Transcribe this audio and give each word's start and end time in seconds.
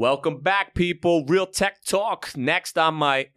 Welcome 0.00 0.40
back, 0.40 0.74
people. 0.74 1.26
Real 1.26 1.46
Tech 1.46 1.84
Talk. 1.84 2.34
Next 2.34 2.78
on 2.78 2.94
my. 2.94 3.28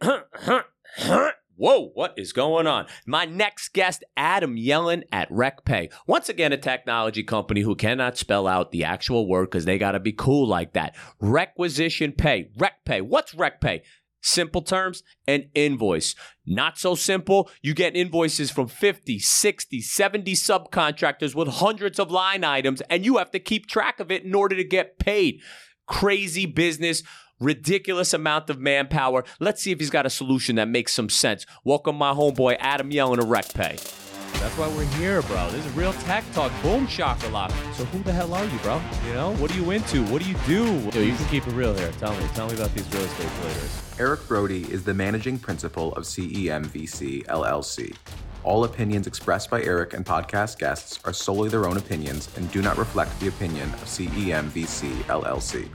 Whoa, 1.56 1.90
what 1.92 2.14
is 2.16 2.32
going 2.32 2.66
on? 2.66 2.86
My 3.06 3.26
next 3.26 3.74
guest, 3.74 4.02
Adam 4.16 4.56
Yellin 4.56 5.02
at 5.12 5.30
REQPay. 5.30 5.92
Once 6.06 6.30
again, 6.30 6.54
a 6.54 6.56
technology 6.56 7.22
company 7.22 7.60
who 7.60 7.74
cannot 7.74 8.16
spell 8.16 8.46
out 8.46 8.72
the 8.72 8.82
actual 8.82 9.28
word 9.28 9.50
because 9.50 9.66
they 9.66 9.76
got 9.76 9.92
to 9.92 10.00
be 10.00 10.12
cool 10.12 10.48
like 10.48 10.72
that. 10.72 10.96
Requisition 11.20 12.12
pay. 12.12 12.48
REQPay. 12.56 13.02
What's 13.02 13.34
REQPay? 13.34 13.82
Simple 14.22 14.62
terms, 14.62 15.02
an 15.28 15.50
invoice. 15.54 16.14
Not 16.46 16.78
so 16.78 16.94
simple. 16.94 17.50
You 17.60 17.74
get 17.74 17.94
invoices 17.94 18.50
from 18.50 18.68
50, 18.68 19.18
60, 19.18 19.82
70 19.82 20.32
subcontractors 20.32 21.34
with 21.34 21.48
hundreds 21.48 21.98
of 21.98 22.10
line 22.10 22.42
items, 22.42 22.80
and 22.88 23.04
you 23.04 23.18
have 23.18 23.32
to 23.32 23.38
keep 23.38 23.66
track 23.66 24.00
of 24.00 24.10
it 24.10 24.24
in 24.24 24.34
order 24.34 24.56
to 24.56 24.64
get 24.64 24.98
paid. 24.98 25.42
Crazy 25.86 26.46
business 26.46 27.02
ridiculous 27.40 28.14
amount 28.14 28.48
of 28.48 28.58
manpower. 28.58 29.24
Let's 29.40 29.62
see 29.62 29.72
if 29.72 29.80
he's 29.80 29.90
got 29.90 30.06
a 30.06 30.10
solution 30.10 30.56
that 30.56 30.68
makes 30.68 30.94
some 30.94 31.08
sense. 31.08 31.46
Welcome, 31.64 31.96
my 31.96 32.12
homeboy 32.12 32.56
Adam 32.60 32.90
Yellin 32.90 33.18
to 33.18 33.26
REQPay. 33.26 34.02
That's 34.40 34.58
why 34.58 34.68
we're 34.68 34.84
here, 34.98 35.22
bro. 35.22 35.50
This 35.50 35.64
is 35.64 35.72
real 35.72 35.92
tech 35.92 36.24
talk. 36.32 36.52
Boom 36.60 36.86
shakalaka. 36.86 37.52
So 37.74 37.84
who 37.86 38.02
the 38.02 38.12
hell 38.12 38.34
are 38.34 38.44
you, 38.44 38.58
bro? 38.58 38.80
You 39.06 39.14
know, 39.14 39.34
what 39.36 39.50
are 39.50 39.56
you 39.56 39.70
into? 39.70 40.02
What 40.06 40.22
do 40.22 40.28
you 40.28 40.36
do? 40.46 40.64
Yo, 40.92 41.00
you 41.00 41.14
can 41.14 41.26
keep 41.28 41.46
it 41.46 41.52
real 41.52 41.74
here. 41.74 41.90
Tell 41.92 42.14
me. 42.14 42.26
Tell 42.34 42.48
me 42.48 42.54
about 42.54 42.74
these 42.74 42.86
real 42.92 43.04
estate 43.04 43.28
players. 43.28 43.94
Eric 43.98 44.26
Brody 44.28 44.70
is 44.70 44.84
the 44.84 44.92
managing 44.92 45.38
principal 45.38 45.94
of 45.94 46.04
CEMVC 46.04 47.26
LLC. 47.26 47.96
All 48.44 48.64
opinions 48.64 49.06
expressed 49.06 49.48
by 49.48 49.62
Eric 49.62 49.94
and 49.94 50.04
podcast 50.04 50.58
guests 50.58 51.00
are 51.06 51.14
solely 51.14 51.48
their 51.48 51.66
own 51.66 51.78
opinions 51.78 52.28
and 52.36 52.50
do 52.52 52.60
not 52.60 52.76
reflect 52.76 53.18
the 53.18 53.28
opinion 53.28 53.70
of 53.70 53.84
CEMVC 53.84 54.92
LLC. 55.04 55.66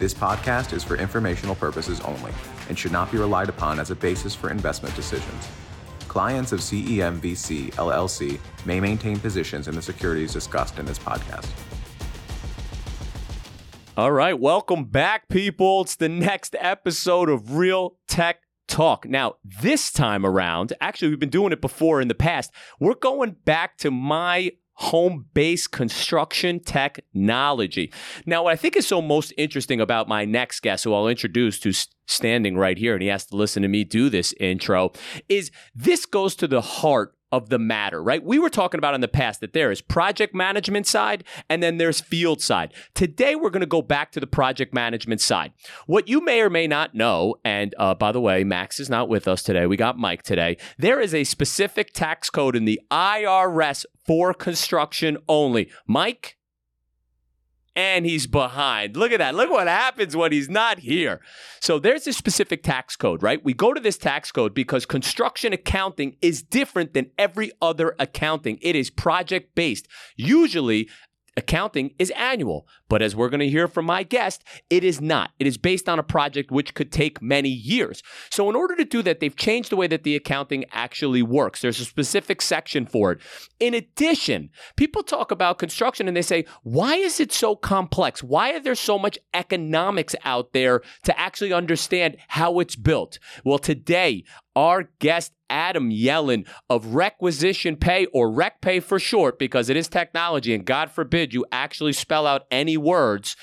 This 0.00 0.12
podcast 0.12 0.72
is 0.72 0.82
for 0.82 0.96
informational 0.96 1.54
purposes 1.54 2.00
only 2.00 2.32
and 2.68 2.76
should 2.76 2.90
not 2.90 3.12
be 3.12 3.18
relied 3.18 3.48
upon 3.48 3.78
as 3.78 3.92
a 3.92 3.94
basis 3.94 4.34
for 4.34 4.50
investment 4.50 4.96
decisions. 4.96 5.48
Clients 6.08 6.50
of 6.50 6.58
CEMVC 6.58 7.74
LLC 7.74 8.40
may 8.66 8.80
maintain 8.80 9.20
positions 9.20 9.68
in 9.68 9.76
the 9.76 9.82
securities 9.82 10.32
discussed 10.32 10.80
in 10.80 10.86
this 10.86 10.98
podcast. 10.98 11.48
All 13.96 14.10
right, 14.10 14.36
welcome 14.36 14.84
back, 14.84 15.28
people. 15.28 15.82
It's 15.82 15.94
the 15.94 16.08
next 16.08 16.56
episode 16.58 17.28
of 17.28 17.56
Real 17.56 17.98
Tech 18.08 18.40
Talk. 18.70 19.04
Now, 19.04 19.34
this 19.42 19.90
time 19.90 20.24
around, 20.24 20.72
actually, 20.80 21.08
we've 21.08 21.18
been 21.18 21.28
doing 21.28 21.52
it 21.52 21.60
before 21.60 22.00
in 22.00 22.06
the 22.06 22.14
past. 22.14 22.52
We're 22.78 22.94
going 22.94 23.34
back 23.44 23.76
to 23.78 23.90
my 23.90 24.52
home 24.74 25.26
based 25.34 25.72
construction 25.72 26.60
technology. 26.60 27.92
Now, 28.26 28.44
what 28.44 28.52
I 28.52 28.56
think 28.56 28.76
is 28.76 28.86
so 28.86 29.02
most 29.02 29.34
interesting 29.36 29.80
about 29.80 30.06
my 30.06 30.24
next 30.24 30.60
guest, 30.60 30.84
who 30.84 30.94
I'll 30.94 31.08
introduce, 31.08 31.60
who's 31.60 31.88
standing 32.06 32.56
right 32.56 32.78
here, 32.78 32.94
and 32.94 33.02
he 33.02 33.08
has 33.08 33.26
to 33.26 33.36
listen 33.36 33.62
to 33.62 33.68
me 33.68 33.82
do 33.82 34.08
this 34.08 34.32
intro, 34.38 34.92
is 35.28 35.50
this 35.74 36.06
goes 36.06 36.36
to 36.36 36.46
the 36.46 36.60
heart 36.60 37.16
of 37.32 37.48
the 37.48 37.58
matter, 37.58 38.02
right? 38.02 38.22
We 38.22 38.38
were 38.38 38.50
talking 38.50 38.78
about 38.78 38.94
in 38.94 39.00
the 39.00 39.08
past 39.08 39.40
that 39.40 39.52
there 39.52 39.70
is 39.70 39.80
project 39.80 40.34
management 40.34 40.86
side 40.86 41.24
and 41.48 41.62
then 41.62 41.78
there's 41.78 42.00
field 42.00 42.42
side. 42.42 42.72
Today, 42.94 43.34
we're 43.34 43.50
going 43.50 43.60
to 43.60 43.66
go 43.66 43.82
back 43.82 44.12
to 44.12 44.20
the 44.20 44.26
project 44.26 44.74
management 44.74 45.20
side. 45.20 45.52
What 45.86 46.08
you 46.08 46.20
may 46.20 46.40
or 46.40 46.50
may 46.50 46.66
not 46.66 46.94
know, 46.94 47.36
and 47.44 47.74
uh, 47.78 47.94
by 47.94 48.12
the 48.12 48.20
way, 48.20 48.44
Max 48.44 48.80
is 48.80 48.90
not 48.90 49.08
with 49.08 49.28
us 49.28 49.42
today. 49.42 49.66
We 49.66 49.76
got 49.76 49.98
Mike 49.98 50.22
today. 50.22 50.56
There 50.78 51.00
is 51.00 51.14
a 51.14 51.24
specific 51.24 51.92
tax 51.92 52.30
code 52.30 52.56
in 52.56 52.64
the 52.64 52.80
IRS 52.90 53.84
for 54.06 54.34
construction 54.34 55.18
only. 55.28 55.70
Mike, 55.86 56.36
and 57.80 58.04
he's 58.04 58.26
behind. 58.26 58.94
Look 58.94 59.10
at 59.10 59.18
that. 59.18 59.34
Look 59.34 59.50
what 59.50 59.66
happens 59.66 60.14
when 60.14 60.32
he's 60.32 60.50
not 60.50 60.80
here. 60.80 61.20
So 61.60 61.78
there's 61.78 62.06
a 62.06 62.12
specific 62.12 62.62
tax 62.62 62.94
code, 62.94 63.22
right? 63.22 63.42
We 63.42 63.54
go 63.54 63.72
to 63.72 63.80
this 63.80 63.96
tax 63.96 64.30
code 64.30 64.52
because 64.52 64.84
construction 64.84 65.54
accounting 65.54 66.16
is 66.20 66.42
different 66.42 66.92
than 66.92 67.10
every 67.18 67.52
other 67.62 67.96
accounting. 67.98 68.58
It 68.60 68.76
is 68.76 68.90
project 68.90 69.54
based. 69.54 69.88
Usually, 70.16 70.90
accounting 71.38 71.94
is 71.98 72.10
annual. 72.10 72.66
But 72.90 73.00
as 73.00 73.16
we're 73.16 73.30
going 73.30 73.40
to 73.40 73.48
hear 73.48 73.68
from 73.68 73.86
my 73.86 74.02
guest, 74.02 74.44
it 74.68 74.84
is 74.84 75.00
not. 75.00 75.30
It 75.38 75.46
is 75.46 75.56
based 75.56 75.88
on 75.88 75.98
a 75.98 76.02
project 76.02 76.50
which 76.50 76.74
could 76.74 76.92
take 76.92 77.22
many 77.22 77.48
years. 77.48 78.02
So, 78.30 78.50
in 78.50 78.56
order 78.56 78.76
to 78.76 78.84
do 78.84 79.00
that, 79.02 79.20
they've 79.20 79.34
changed 79.34 79.70
the 79.70 79.76
way 79.76 79.86
that 79.86 80.02
the 80.02 80.16
accounting 80.16 80.64
actually 80.72 81.22
works. 81.22 81.62
There's 81.62 81.80
a 81.80 81.84
specific 81.84 82.42
section 82.42 82.84
for 82.84 83.12
it. 83.12 83.20
In 83.60 83.72
addition, 83.72 84.50
people 84.76 85.02
talk 85.02 85.30
about 85.30 85.58
construction 85.58 86.08
and 86.08 86.16
they 86.16 86.22
say, 86.22 86.44
why 86.64 86.96
is 86.96 87.20
it 87.20 87.32
so 87.32 87.54
complex? 87.54 88.22
Why 88.22 88.52
are 88.52 88.60
there 88.60 88.74
so 88.74 88.98
much 88.98 89.18
economics 89.32 90.16
out 90.24 90.52
there 90.52 90.82
to 91.04 91.18
actually 91.18 91.52
understand 91.52 92.16
how 92.28 92.58
it's 92.58 92.74
built? 92.74 93.20
Well, 93.44 93.58
today, 93.58 94.24
our 94.56 94.90
guest 94.98 95.32
Adam 95.48 95.90
Yellin 95.90 96.46
of 96.68 96.94
Requisition 96.94 97.76
Pay 97.76 98.06
or 98.06 98.30
REQPay 98.30 98.82
for 98.82 98.98
short, 98.98 99.38
because 99.38 99.68
it 99.68 99.76
is 99.76 99.88
technology, 99.88 100.54
and 100.54 100.64
God 100.64 100.90
forbid 100.90 101.34
you 101.34 101.44
actually 101.52 101.92
spell 101.92 102.26
out 102.26 102.46
any 102.50 102.76
words, 102.82 103.36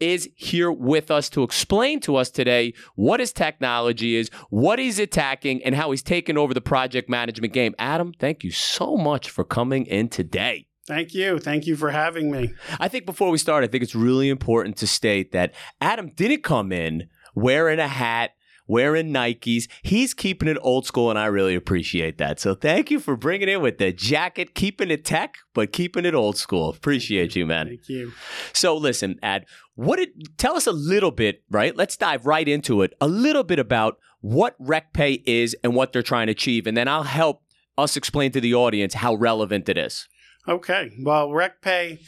is 0.00 0.30
here 0.34 0.72
with 0.72 1.10
us 1.10 1.28
to 1.28 1.42
explain 1.42 2.00
to 2.00 2.16
us 2.16 2.30
today 2.30 2.72
what 2.94 3.20
his 3.20 3.32
technology 3.32 4.16
is, 4.16 4.30
what 4.48 4.78
he's 4.78 4.98
attacking, 4.98 5.62
and 5.62 5.74
how 5.74 5.90
he's 5.90 6.02
taken 6.02 6.38
over 6.38 6.54
the 6.54 6.60
project 6.60 7.08
management 7.08 7.52
game. 7.52 7.74
Adam, 7.78 8.12
thank 8.18 8.42
you 8.42 8.50
so 8.50 8.96
much 8.96 9.28
for 9.28 9.44
coming 9.44 9.84
in 9.86 10.08
today. 10.08 10.66
Thank 10.86 11.14
you. 11.14 11.38
Thank 11.38 11.66
you 11.66 11.76
for 11.76 11.90
having 11.90 12.30
me. 12.30 12.52
I 12.80 12.88
think 12.88 13.06
before 13.06 13.30
we 13.30 13.38
start, 13.38 13.62
I 13.62 13.66
think 13.66 13.84
it's 13.84 13.94
really 13.94 14.28
important 14.28 14.76
to 14.78 14.86
state 14.86 15.32
that 15.32 15.54
Adam 15.80 16.08
didn't 16.16 16.42
come 16.42 16.72
in 16.72 17.08
wearing 17.34 17.78
a 17.78 17.86
hat 17.86 18.30
wearing 18.70 19.12
Nikes. 19.12 19.68
He's 19.82 20.14
keeping 20.14 20.48
it 20.48 20.56
old 20.60 20.86
school, 20.86 21.10
and 21.10 21.18
I 21.18 21.26
really 21.26 21.56
appreciate 21.56 22.18
that. 22.18 22.38
So 22.38 22.54
thank 22.54 22.90
you 22.90 23.00
for 23.00 23.16
bringing 23.16 23.48
it 23.48 23.60
with 23.60 23.78
the 23.78 23.92
jacket, 23.92 24.54
keeping 24.54 24.90
it 24.92 25.04
tech, 25.04 25.38
but 25.52 25.72
keeping 25.72 26.04
it 26.04 26.14
old 26.14 26.36
school. 26.36 26.70
Appreciate 26.70 27.34
you, 27.34 27.46
man. 27.46 27.66
Thank 27.66 27.88
you. 27.88 28.12
So 28.52 28.76
listen, 28.76 29.18
Ad, 29.22 29.46
what 29.74 29.96
did 29.96 30.38
tell 30.38 30.56
us 30.56 30.68
a 30.68 30.72
little 30.72 31.10
bit, 31.10 31.42
right? 31.50 31.76
Let's 31.76 31.96
dive 31.96 32.26
right 32.26 32.46
into 32.46 32.82
it. 32.82 32.94
A 33.00 33.08
little 33.08 33.42
bit 33.42 33.58
about 33.58 33.98
what 34.20 34.56
REQPay 34.62 35.24
is 35.26 35.56
and 35.64 35.74
what 35.74 35.92
they're 35.92 36.02
trying 36.02 36.28
to 36.28 36.32
achieve, 36.32 36.68
and 36.68 36.76
then 36.76 36.86
I'll 36.86 37.02
help 37.02 37.42
us 37.76 37.96
explain 37.96 38.30
to 38.32 38.40
the 38.40 38.54
audience 38.54 38.94
how 38.94 39.14
relevant 39.14 39.68
it 39.68 39.78
is. 39.78 40.06
Okay. 40.46 40.92
Well, 41.02 41.30
REQPay 41.30 42.00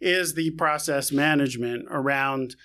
is 0.00 0.34
the 0.34 0.50
process 0.52 1.12
management 1.12 1.86
around 1.90 2.56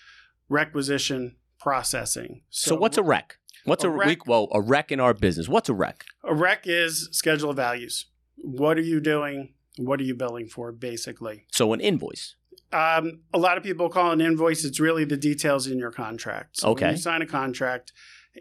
requisition 0.47 1.35
processing. 1.61 2.41
So, 2.49 2.69
so 2.69 2.75
what's 2.75 2.97
a 2.97 3.03
rec? 3.03 3.37
What's 3.65 3.83
a, 3.83 3.87
a 3.89 3.91
rec? 3.91 4.07
Week, 4.07 4.27
well, 4.27 4.47
a 4.51 4.61
rec 4.61 4.91
in 4.91 4.99
our 4.99 5.13
business. 5.13 5.47
What's 5.47 5.69
a 5.69 5.73
rec? 5.73 6.05
A 6.23 6.33
rec 6.33 6.63
is 6.65 7.09
schedule 7.11 7.51
of 7.51 7.55
values. 7.55 8.05
What 8.37 8.77
are 8.77 8.81
you 8.83 8.99
doing? 8.99 9.53
What 9.77 9.99
are 9.99 10.03
you 10.03 10.15
billing 10.15 10.47
for, 10.47 10.71
basically? 10.71 11.45
So 11.51 11.73
an 11.73 11.79
invoice. 11.79 12.35
Um, 12.73 13.21
a 13.33 13.37
lot 13.37 13.57
of 13.57 13.63
people 13.63 13.89
call 13.89 14.11
an 14.11 14.21
invoice. 14.21 14.63
It's 14.63 14.79
really 14.79 15.03
the 15.05 15.17
details 15.17 15.67
in 15.67 15.77
your 15.77 15.91
contract. 15.91 16.57
So 16.59 16.69
okay. 16.69 16.85
When 16.85 16.95
you 16.95 17.01
sign 17.01 17.21
a 17.21 17.25
contract, 17.25 17.91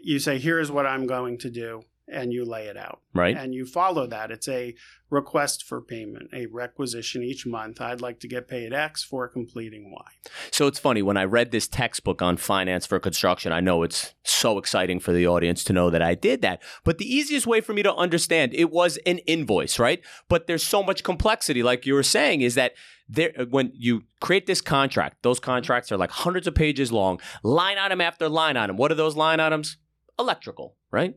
you 0.01 0.19
say, 0.19 0.39
"Here's 0.39 0.71
what 0.71 0.85
I'm 0.85 1.05
going 1.05 1.37
to 1.39 1.49
do." 1.49 1.83
And 2.11 2.33
you 2.33 2.45
lay 2.45 2.67
it 2.67 2.77
out. 2.77 2.99
Right. 3.13 3.35
And 3.35 3.55
you 3.55 3.65
follow 3.65 4.05
that. 4.07 4.31
It's 4.31 4.47
a 4.47 4.75
request 5.09 5.63
for 5.63 5.81
payment, 5.81 6.29
a 6.33 6.45
requisition 6.45 7.23
each 7.23 7.45
month. 7.45 7.81
I'd 7.81 8.01
like 8.01 8.19
to 8.21 8.27
get 8.27 8.47
paid 8.47 8.73
X 8.73 9.03
for 9.03 9.27
completing 9.27 9.91
Y. 9.91 10.11
So 10.51 10.67
it's 10.67 10.79
funny, 10.79 11.01
when 11.01 11.17
I 11.17 11.25
read 11.25 11.51
this 11.51 11.67
textbook 11.67 12.21
on 12.21 12.37
finance 12.37 12.85
for 12.85 12.99
construction, 12.99 13.51
I 13.51 13.59
know 13.59 13.83
it's 13.83 14.13
so 14.23 14.57
exciting 14.57 14.99
for 14.99 15.11
the 15.11 15.27
audience 15.27 15.63
to 15.65 15.73
know 15.73 15.89
that 15.89 16.01
I 16.01 16.15
did 16.15 16.41
that. 16.41 16.61
But 16.83 16.97
the 16.97 17.13
easiest 17.13 17.47
way 17.47 17.61
for 17.61 17.73
me 17.73 17.83
to 17.83 17.93
understand 17.93 18.53
it 18.53 18.71
was 18.71 18.97
an 19.05 19.19
invoice, 19.19 19.79
right? 19.79 20.01
But 20.29 20.47
there's 20.47 20.63
so 20.63 20.83
much 20.83 21.03
complexity, 21.03 21.63
like 21.63 21.85
you 21.85 21.93
were 21.93 22.03
saying, 22.03 22.41
is 22.41 22.55
that 22.55 22.73
there 23.09 23.33
when 23.49 23.71
you 23.75 24.03
create 24.21 24.47
this 24.47 24.61
contract, 24.61 25.17
those 25.21 25.39
contracts 25.39 25.91
are 25.91 25.97
like 25.97 26.11
hundreds 26.11 26.47
of 26.47 26.55
pages 26.55 26.91
long, 26.91 27.19
line 27.43 27.77
item 27.77 27.99
after 27.99 28.29
line 28.29 28.55
item. 28.55 28.77
What 28.77 28.91
are 28.91 28.95
those 28.95 29.17
line 29.17 29.41
items? 29.41 29.77
Electrical, 30.17 30.77
right? 30.91 31.15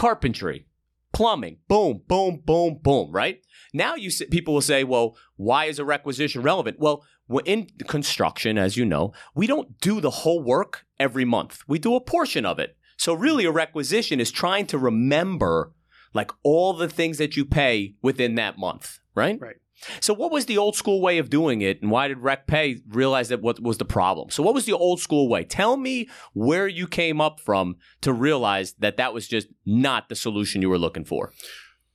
Carpentry, 0.00 0.64
plumbing, 1.12 1.58
boom, 1.68 2.00
boom, 2.08 2.42
boom, 2.46 2.78
boom, 2.82 3.12
right? 3.12 3.42
Now 3.74 3.96
you 3.96 4.10
people 4.30 4.54
will 4.54 4.62
say, 4.62 4.82
well, 4.82 5.14
why 5.36 5.66
is 5.66 5.78
a 5.78 5.84
requisition 5.84 6.40
relevant? 6.40 6.78
Well, 6.80 7.04
in 7.44 7.66
construction, 7.86 8.56
as 8.56 8.78
you 8.78 8.86
know, 8.86 9.12
we 9.34 9.46
don't 9.46 9.78
do 9.78 10.00
the 10.00 10.08
whole 10.08 10.42
work 10.42 10.86
every 10.98 11.26
month. 11.26 11.62
We 11.68 11.78
do 11.78 11.94
a 11.96 12.00
portion 12.00 12.46
of 12.46 12.58
it. 12.58 12.78
So 12.96 13.12
really 13.12 13.44
a 13.44 13.50
requisition 13.50 14.20
is 14.20 14.30
trying 14.30 14.66
to 14.68 14.78
remember 14.78 15.74
like 16.14 16.30
all 16.42 16.72
the 16.72 16.88
things 16.88 17.18
that 17.18 17.36
you 17.36 17.44
pay 17.44 17.96
within 18.00 18.36
that 18.36 18.56
month, 18.56 19.00
right? 19.14 19.38
Right. 19.38 19.56
So, 20.00 20.14
what 20.14 20.32
was 20.32 20.46
the 20.46 20.58
old 20.58 20.76
school 20.76 21.00
way 21.00 21.18
of 21.18 21.30
doing 21.30 21.62
it, 21.62 21.80
and 21.82 21.90
why 21.90 22.08
did 22.08 22.18
REQPay 22.18 22.82
realize 22.88 23.28
that 23.28 23.42
what 23.42 23.60
was 23.60 23.78
the 23.78 23.84
problem? 23.84 24.30
So, 24.30 24.42
what 24.42 24.54
was 24.54 24.66
the 24.66 24.72
old 24.72 25.00
school 25.00 25.28
way? 25.28 25.44
Tell 25.44 25.76
me 25.76 26.08
where 26.32 26.68
you 26.68 26.86
came 26.86 27.20
up 27.20 27.40
from 27.40 27.76
to 28.02 28.12
realize 28.12 28.74
that 28.74 28.96
that 28.96 29.14
was 29.14 29.28
just 29.28 29.48
not 29.64 30.08
the 30.08 30.14
solution 30.14 30.62
you 30.62 30.70
were 30.70 30.78
looking 30.78 31.04
for. 31.04 31.32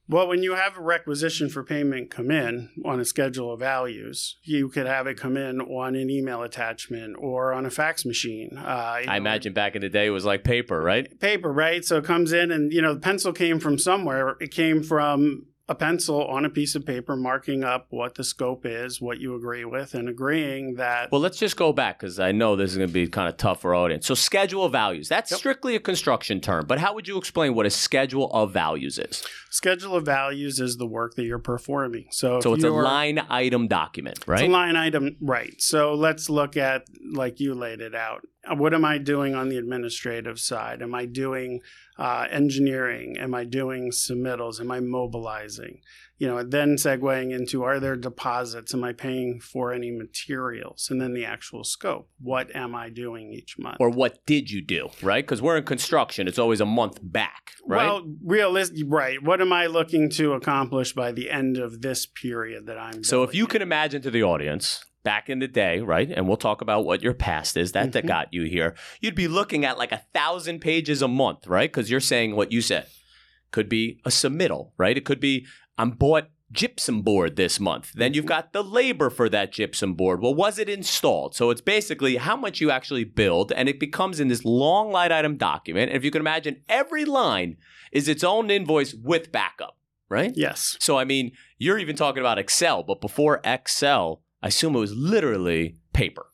Well, 0.07 0.27
when 0.27 0.43
you 0.43 0.53
have 0.53 0.77
a 0.77 0.81
requisition 0.81 1.49
for 1.49 1.63
payment 1.63 2.11
come 2.11 2.29
in 2.29 2.69
on 2.85 2.99
a 2.99 3.05
schedule 3.05 3.51
of 3.51 3.59
values, 3.59 4.37
you 4.43 4.69
could 4.69 4.85
have 4.85 5.07
it 5.07 5.17
come 5.17 5.35
in 5.35 5.59
on 5.61 5.95
an 5.95 6.11
email 6.11 6.43
attachment 6.43 7.15
or 7.17 7.53
on 7.53 7.65
a 7.65 7.71
fax 7.71 8.05
machine. 8.05 8.51
Uh, 8.55 8.61
I 8.67 9.05
know, 9.07 9.13
imagine 9.15 9.53
back 9.53 9.75
in 9.75 9.81
the 9.81 9.89
day 9.89 10.05
it 10.05 10.11
was 10.11 10.23
like 10.23 10.43
paper, 10.43 10.79
right? 10.79 11.19
paper, 11.19 11.51
right? 11.51 11.83
So 11.83 11.97
it 11.97 12.05
comes 12.05 12.33
in, 12.33 12.51
and 12.51 12.71
you 12.71 12.83
know, 12.83 12.93
the 12.93 12.99
pencil 12.99 13.33
came 13.33 13.59
from 13.59 13.79
somewhere. 13.79 14.35
It 14.39 14.51
came 14.51 14.83
from 14.83 15.47
a 15.67 15.73
pencil 15.75 16.23
on 16.27 16.45
a 16.45 16.49
piece 16.49 16.75
of 16.75 16.85
paper, 16.85 17.15
marking 17.15 17.63
up 17.63 17.87
what 17.89 18.15
the 18.15 18.23
scope 18.23 18.65
is, 18.65 19.01
what 19.01 19.19
you 19.19 19.33
agree 19.35 19.65
with, 19.65 19.95
and 19.95 20.07
agreeing 20.07 20.75
that. 20.75 21.11
Well, 21.11 21.21
let's 21.21 21.39
just 21.39 21.57
go 21.57 21.73
back 21.73 21.99
because 21.99 22.19
I 22.19 22.31
know 22.31 22.55
this 22.55 22.71
is 22.71 22.77
going 22.77 22.89
to 22.89 22.93
be 22.93 23.07
kind 23.07 23.27
of 23.27 23.37
tough 23.37 23.61
for 23.61 23.73
audience. 23.73 24.05
So, 24.05 24.13
schedule 24.13 24.63
of 24.65 24.71
values, 24.71 25.09
that's 25.09 25.31
Yep. 25.31 25.39
strictly 25.39 25.75
a 25.75 25.79
construction 25.79 26.39
term, 26.39 26.65
but 26.67 26.77
how 26.79 26.93
would 26.93 27.07
you 27.07 27.17
explain 27.17 27.55
what 27.55 27.65
a 27.65 27.71
schedule 27.71 28.31
of 28.31 28.51
values 28.53 28.99
is? 28.99 29.23
schedule 29.49 29.95
of 29.95 30.03
values 30.05 30.59
is 30.59 30.75
the 30.75 30.85
work 30.85 31.15
that 31.15 31.23
you're 31.23 31.39
performing. 31.39 32.05
So, 32.11 32.41
So, 32.41 32.53
it's 32.55 32.65
a 32.65 32.69
line 32.69 33.19
item 33.29 33.69
document, 33.69 34.17
It's 34.17 34.27
right? 34.27 34.49
a 34.49 34.51
line 34.51 34.75
item, 34.75 35.15
right? 35.21 35.53
So 35.59 35.93
let's 35.93 36.29
look 36.29 36.57
at 36.57 36.83
like 37.13 37.39
you 37.39 37.53
laid 37.53 37.79
it 37.79 37.95
out. 37.95 38.19
Uh, 38.49 38.55
What 38.55 38.73
am 38.73 38.85
I 38.85 38.97
doing 38.97 39.35
on 39.35 39.49
the 39.49 39.57
administrative 39.57 40.39
side? 40.39 40.81
Am 40.81 40.93
I 40.93 41.05
doing 41.05 41.61
uh, 41.97 42.27
engineering? 42.29 43.17
Am 43.17 43.33
I 43.33 43.43
doing 43.45 43.91
submittals? 43.91 44.59
Am 44.59 44.71
I 44.71 44.79
mobilizing? 44.79 45.81
You 46.17 46.27
know, 46.27 46.43
then 46.43 46.75
segueing 46.77 47.33
into 47.33 47.63
are 47.63 47.79
there 47.79 47.97
deposits? 47.97 48.73
Am 48.73 48.83
I 48.85 48.93
paying 48.93 49.41
for 49.41 49.73
any 49.73 49.91
materials? 49.91 50.87
And 50.89 51.01
then 51.01 51.13
the 51.13 51.25
actual 51.25 51.65
scope. 51.65 52.09
What 52.21 52.55
am 52.55 52.73
I 52.73 52.89
doing 52.89 53.33
each 53.33 53.57
month? 53.59 53.77
Or 53.81 53.89
what 53.89 54.25
did 54.25 54.49
you 54.49 54.61
do, 54.61 54.89
right? 55.01 55.25
Because 55.25 55.41
we're 55.41 55.57
in 55.57 55.65
construction, 55.65 56.27
it's 56.27 56.39
always 56.39 56.61
a 56.61 56.65
month 56.65 56.99
back, 57.01 57.51
right? 57.67 57.85
Well, 57.85 58.03
realistic, 58.23 58.85
right? 58.87 59.21
What 59.21 59.41
am 59.41 59.51
I 59.51 59.65
looking 59.65 60.09
to 60.11 60.33
accomplish 60.33 60.93
by 60.93 61.11
the 61.11 61.29
end 61.29 61.57
of 61.57 61.81
this 61.81 62.05
period 62.05 62.65
that 62.67 62.77
I'm? 62.77 63.03
So 63.03 63.23
if 63.23 63.35
you 63.35 63.43
in? 63.43 63.49
can 63.49 63.61
imagine 63.61 64.01
to 64.03 64.11
the 64.11 64.23
audience 64.23 64.85
back 65.05 65.29
in 65.29 65.39
the 65.39 65.47
day, 65.47 65.79
right? 65.79 66.11
And 66.11 66.27
we'll 66.27 66.35
talk 66.35 66.59
about 66.59 66.83
what 66.83 67.01
your 67.01 67.13
past 67.13 67.55
is 67.55 67.71
that 67.71 67.93
that 67.93 68.03
Mhm. 68.03 68.07
got 68.07 68.33
you 68.33 68.43
here. 68.43 68.75
You'd 68.99 69.15
be 69.15 69.29
looking 69.29 69.63
at 69.63 69.77
like 69.77 69.93
a 69.93 70.03
thousand 70.13 70.59
pages 70.59 71.01
a 71.01 71.07
month, 71.07 71.47
right? 71.47 71.71
Because 71.71 71.89
you're 71.89 72.01
saying 72.01 72.35
what 72.35 72.51
you 72.51 72.59
said. 72.61 72.87
Could 73.51 73.69
be 73.69 74.01
a 74.03 74.09
submittal, 74.09 74.71
right? 74.77 74.97
It 74.97 75.05
could 75.05 75.21
be 75.21 75.45
I'm 75.77 75.91
bought 75.91 76.29
gypsum 76.51 77.01
board 77.01 77.35
this 77.35 77.59
month. 77.59 77.91
Then 77.93 78.13
you've 78.13 78.25
got 78.25 78.53
the 78.53 78.63
labor 78.63 79.09
for 79.09 79.27
that 79.29 79.51
gypsum 79.51 79.93
board. 79.93 80.21
Well, 80.21 80.33
was 80.33 80.57
it 80.59 80.69
installed? 80.69 81.35
So 81.35 81.49
it's 81.49 81.61
basically 81.61 82.17
how 82.17 82.35
much 82.35 82.61
you 82.61 82.69
actually 82.71 83.03
build, 83.03 83.51
and 83.51 83.67
it 83.69 83.79
becomes 83.79 84.19
in 84.19 84.27
this 84.27 84.43
long 84.45 84.91
line 84.91 85.11
item 85.11 85.37
document. 85.37 85.89
And 85.89 85.97
if 85.97 86.03
you 86.03 86.11
can 86.11 86.21
imagine, 86.21 86.61
every 86.69 87.03
line 87.05 87.57
is 87.91 88.07
its 88.07 88.23
own 88.23 88.49
invoice 88.51 88.93
with 88.93 89.31
backup, 89.31 89.77
right? 90.09 90.31
yes, 90.35 90.77
So, 90.79 90.97
I 90.97 91.03
mean, 91.03 91.31
you're 91.57 91.77
even 91.79 91.95
talking 91.95 92.21
about 92.21 92.37
Excel, 92.37 92.83
but 92.83 93.01
before 93.01 93.41
Excel, 93.43 94.21
I 94.45 94.49
assume 94.49 94.75
it 94.75 94.79
was 94.79 94.93
literally 94.93 95.77
paper. 95.91 96.27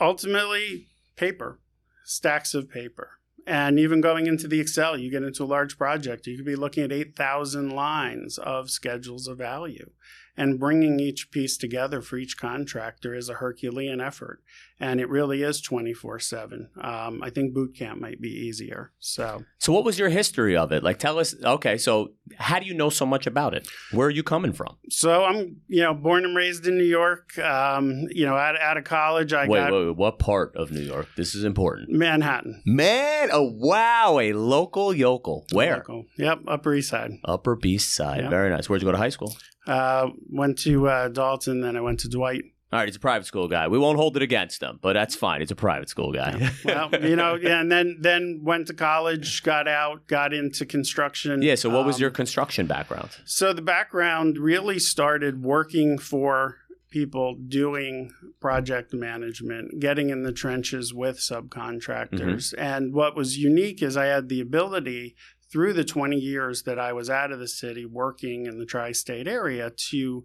ultimately 0.00 0.86
paper. 1.16 1.58
Stacks 2.04 2.54
of 2.54 2.70
paper. 2.70 3.18
And 3.48 3.80
even 3.80 4.00
going 4.00 4.28
into 4.28 4.46
the 4.46 4.60
excel 4.60 4.96
you 4.96 5.10
get 5.10 5.24
into 5.24 5.42
a 5.42 5.44
large 5.44 5.76
project 5.76 6.28
you 6.28 6.36
could 6.36 6.46
be 6.46 6.54
looking 6.54 6.84
at 6.84 6.92
8000 6.92 7.70
lines 7.70 8.38
of 8.38 8.70
schedules 8.70 9.26
of 9.26 9.38
value 9.38 9.90
and 10.36 10.60
bringing 10.60 11.00
each 11.00 11.32
piece 11.32 11.56
together 11.56 12.00
for 12.00 12.16
each 12.16 12.38
contractor 12.38 13.12
is 13.12 13.28
a 13.28 13.34
herculean 13.34 14.00
effort 14.00 14.40
and 14.80 15.00
it 15.00 15.08
really 15.08 15.42
is 15.42 15.60
24-7 15.62 16.84
um, 16.84 17.22
i 17.22 17.30
think 17.30 17.54
boot 17.54 17.74
camp 17.74 18.00
might 18.00 18.20
be 18.20 18.28
easier 18.28 18.92
so 18.98 19.44
So, 19.58 19.72
what 19.72 19.84
was 19.84 19.98
your 19.98 20.08
history 20.10 20.56
of 20.56 20.70
it? 20.72 20.82
Like, 20.82 20.98
tell 20.98 21.18
us, 21.18 21.34
okay, 21.42 21.76
so 21.78 22.12
how 22.38 22.58
do 22.60 22.66
you 22.66 22.74
know 22.74 22.90
so 22.90 23.04
much 23.06 23.26
about 23.26 23.52
it? 23.54 23.66
Where 23.90 24.06
are 24.08 24.10
you 24.10 24.22
coming 24.22 24.52
from? 24.52 24.76
so 24.90 25.24
i'm 25.24 25.56
you 25.68 25.82
know 25.82 25.94
born 25.94 26.24
and 26.24 26.36
raised 26.36 26.66
in 26.66 26.76
new 26.78 26.84
york 26.84 27.36
um, 27.38 28.06
you 28.10 28.24
know 28.26 28.36
out, 28.36 28.58
out 28.60 28.76
of 28.76 28.84
college 28.84 29.32
i 29.32 29.46
wait, 29.46 29.58
got 29.58 29.72
wait, 29.72 29.86
wait, 29.86 29.96
what 29.96 30.18
part 30.18 30.54
of 30.56 30.70
New 30.70 30.80
York? 30.80 31.08
This 31.16 31.34
is 31.34 31.44
important. 31.44 31.90
manhattan 31.90 32.62
Man, 32.66 33.30
oh, 33.32 33.50
wow, 33.54 34.18
a 34.20 34.32
local 34.32 34.94
yokel. 34.94 35.46
Where? 35.52 35.76
Local. 35.76 36.04
yep 36.18 36.38
upper 36.46 36.74
east 36.74 36.90
side 36.90 37.12
Upper 37.24 37.58
East 37.64 37.94
Side. 37.94 38.22
Yeah. 38.22 38.30
Very 38.30 38.50
nice. 38.50 38.68
Where'd 38.68 38.80
you 38.82 38.86
go 38.86 38.92
to 38.92 38.98
high 38.98 39.08
school? 39.10 39.34
Uh, 39.66 40.08
went 40.30 40.58
to 40.60 40.88
uh, 40.88 41.08
Dalton, 41.08 41.60
then 41.60 41.76
I 41.76 41.80
went 41.80 42.00
to 42.00 42.08
Dwight. 42.08 42.44
All 42.72 42.80
right, 42.80 42.88
he's 42.88 42.96
a 42.96 43.00
private 43.00 43.26
school 43.26 43.46
guy. 43.46 43.68
We 43.68 43.78
won't 43.78 43.96
hold 43.96 44.16
it 44.16 44.22
against 44.22 44.60
him, 44.60 44.80
but 44.82 44.94
that's 44.94 45.14
fine. 45.14 45.40
He's 45.40 45.52
a 45.52 45.56
private 45.56 45.88
school 45.88 46.12
guy. 46.12 46.50
Well, 46.64 46.90
you 47.00 47.14
know, 47.14 47.36
yeah, 47.36 47.60
and 47.60 47.70
then 47.70 47.98
then 48.00 48.40
went 48.42 48.66
to 48.66 48.74
college, 48.74 49.42
got 49.44 49.68
out, 49.68 50.08
got 50.08 50.34
into 50.34 50.66
construction. 50.66 51.42
yeah, 51.42 51.54
so 51.54 51.70
what 51.70 51.86
was 51.86 51.96
Um, 51.96 52.00
your 52.02 52.10
construction 52.10 52.66
background? 52.66 53.10
So 53.24 53.52
the 53.52 53.62
background 53.62 54.36
really 54.38 54.80
started 54.80 55.42
working 55.44 55.96
for 55.96 56.56
people 56.90 57.34
doing 57.36 58.10
project 58.40 58.92
management, 58.92 59.78
getting 59.78 60.10
in 60.10 60.22
the 60.24 60.32
trenches 60.32 60.92
with 60.92 61.18
subcontractors. 61.18 62.10
Mm-hmm. 62.54 62.60
And 62.60 62.94
what 62.94 63.14
was 63.16 63.38
unique 63.38 63.82
is 63.82 63.96
I 63.96 64.06
had 64.06 64.28
the 64.28 64.40
ability 64.40 65.14
through 65.52 65.72
the 65.72 65.84
20 65.84 66.16
years 66.16 66.62
that 66.64 66.78
I 66.78 66.92
was 66.92 67.08
out 67.08 67.30
of 67.32 67.38
the 67.38 67.48
city 67.48 67.84
working 67.84 68.46
in 68.46 68.58
the 68.58 68.66
tri-state 68.66 69.28
area 69.28 69.70
to 69.90 70.24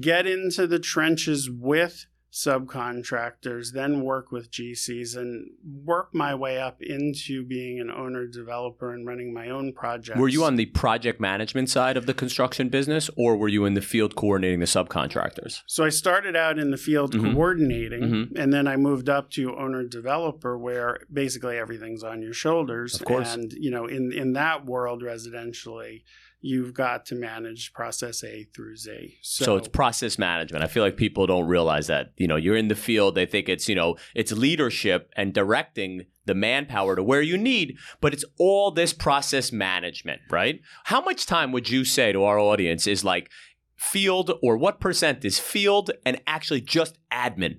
get 0.00 0.26
into 0.26 0.66
the 0.66 0.78
trenches 0.78 1.50
with 1.50 2.06
subcontractors, 2.32 3.72
then 3.72 4.02
work 4.02 4.30
with 4.30 4.50
GCs 4.50 5.16
and 5.16 5.48
work 5.64 6.10
my 6.12 6.34
way 6.34 6.58
up 6.60 6.82
into 6.82 7.42
being 7.44 7.80
an 7.80 7.90
owner 7.90 8.26
developer 8.26 8.92
and 8.92 9.06
running 9.06 9.32
my 9.32 9.48
own 9.48 9.72
projects. 9.72 10.18
Were 10.18 10.28
you 10.28 10.44
on 10.44 10.56
the 10.56 10.66
project 10.66 11.18
management 11.20 11.70
side 11.70 11.96
of 11.96 12.04
the 12.04 12.12
construction 12.12 12.68
business, 12.68 13.08
or 13.16 13.36
were 13.36 13.48
you 13.48 13.64
in 13.64 13.72
the 13.74 13.80
field 13.80 14.16
coordinating 14.16 14.60
the 14.60 14.66
subcontractors? 14.66 15.62
So 15.66 15.84
I 15.84 15.88
started 15.88 16.36
out 16.36 16.58
in 16.58 16.70
the 16.70 16.76
field 16.76 17.14
Mhm. 17.14 17.32
coordinating, 17.32 18.02
Mhm. 18.02 18.32
and 18.36 18.52
then 18.52 18.66
I 18.68 18.76
moved 18.76 19.08
up 19.08 19.30
to 19.30 19.56
owner 19.56 19.84
developer, 19.84 20.58
where 20.58 20.98
basically 21.10 21.56
everything's 21.56 22.02
on 22.02 22.20
your 22.20 22.34
shoulders. 22.34 23.00
Of 23.00 23.06
course. 23.06 23.34
And 23.34 23.52
you 23.52 23.70
know, 23.70 23.86
in 23.86 24.12
in 24.12 24.34
that 24.34 24.66
world, 24.66 25.02
residentially, 25.02 26.02
you've 26.46 26.72
got 26.72 27.04
to 27.06 27.14
manage 27.16 27.72
process 27.72 28.22
A 28.22 28.44
through 28.54 28.76
Z. 28.76 29.18
So, 29.20 29.44
So, 29.44 29.56
it's 29.56 29.68
process 29.68 30.18
management. 30.18 30.62
I 30.62 30.68
feel 30.68 30.84
like 30.84 30.96
people 30.96 31.26
don't 31.26 31.46
realize 31.46 31.88
that. 31.88 32.12
You 32.16 32.28
know, 32.28 32.36
you're 32.36 32.56
in 32.56 32.68
the 32.68 32.76
field, 32.76 33.16
they 33.16 33.26
think 33.26 33.48
it's, 33.48 33.68
you 33.68 33.74
know, 33.74 33.96
it's 34.14 34.30
leadership 34.30 35.12
and 35.16 35.34
directing 35.34 36.06
the 36.24 36.34
manpower 36.34 36.94
to 36.96 37.02
where 37.02 37.22
you 37.22 37.36
need, 37.36 37.76
but 38.00 38.12
it's 38.12 38.24
all 38.38 38.70
this 38.70 38.92
process 38.92 39.50
management, 39.50 40.20
right? 40.30 40.60
How 40.84 41.00
much 41.00 41.26
time 41.26 41.52
would 41.52 41.68
you 41.68 41.84
say 41.84 42.12
to 42.12 42.22
our 42.22 42.38
audience 42.38 42.86
is 42.86 43.04
like 43.04 43.30
field 43.76 44.32
or 44.42 44.56
what 44.56 44.80
percent 44.80 45.24
is 45.24 45.38
field 45.38 45.90
and 46.04 46.20
actually 46.26 46.60
just 46.60 46.98
admin? 47.12 47.58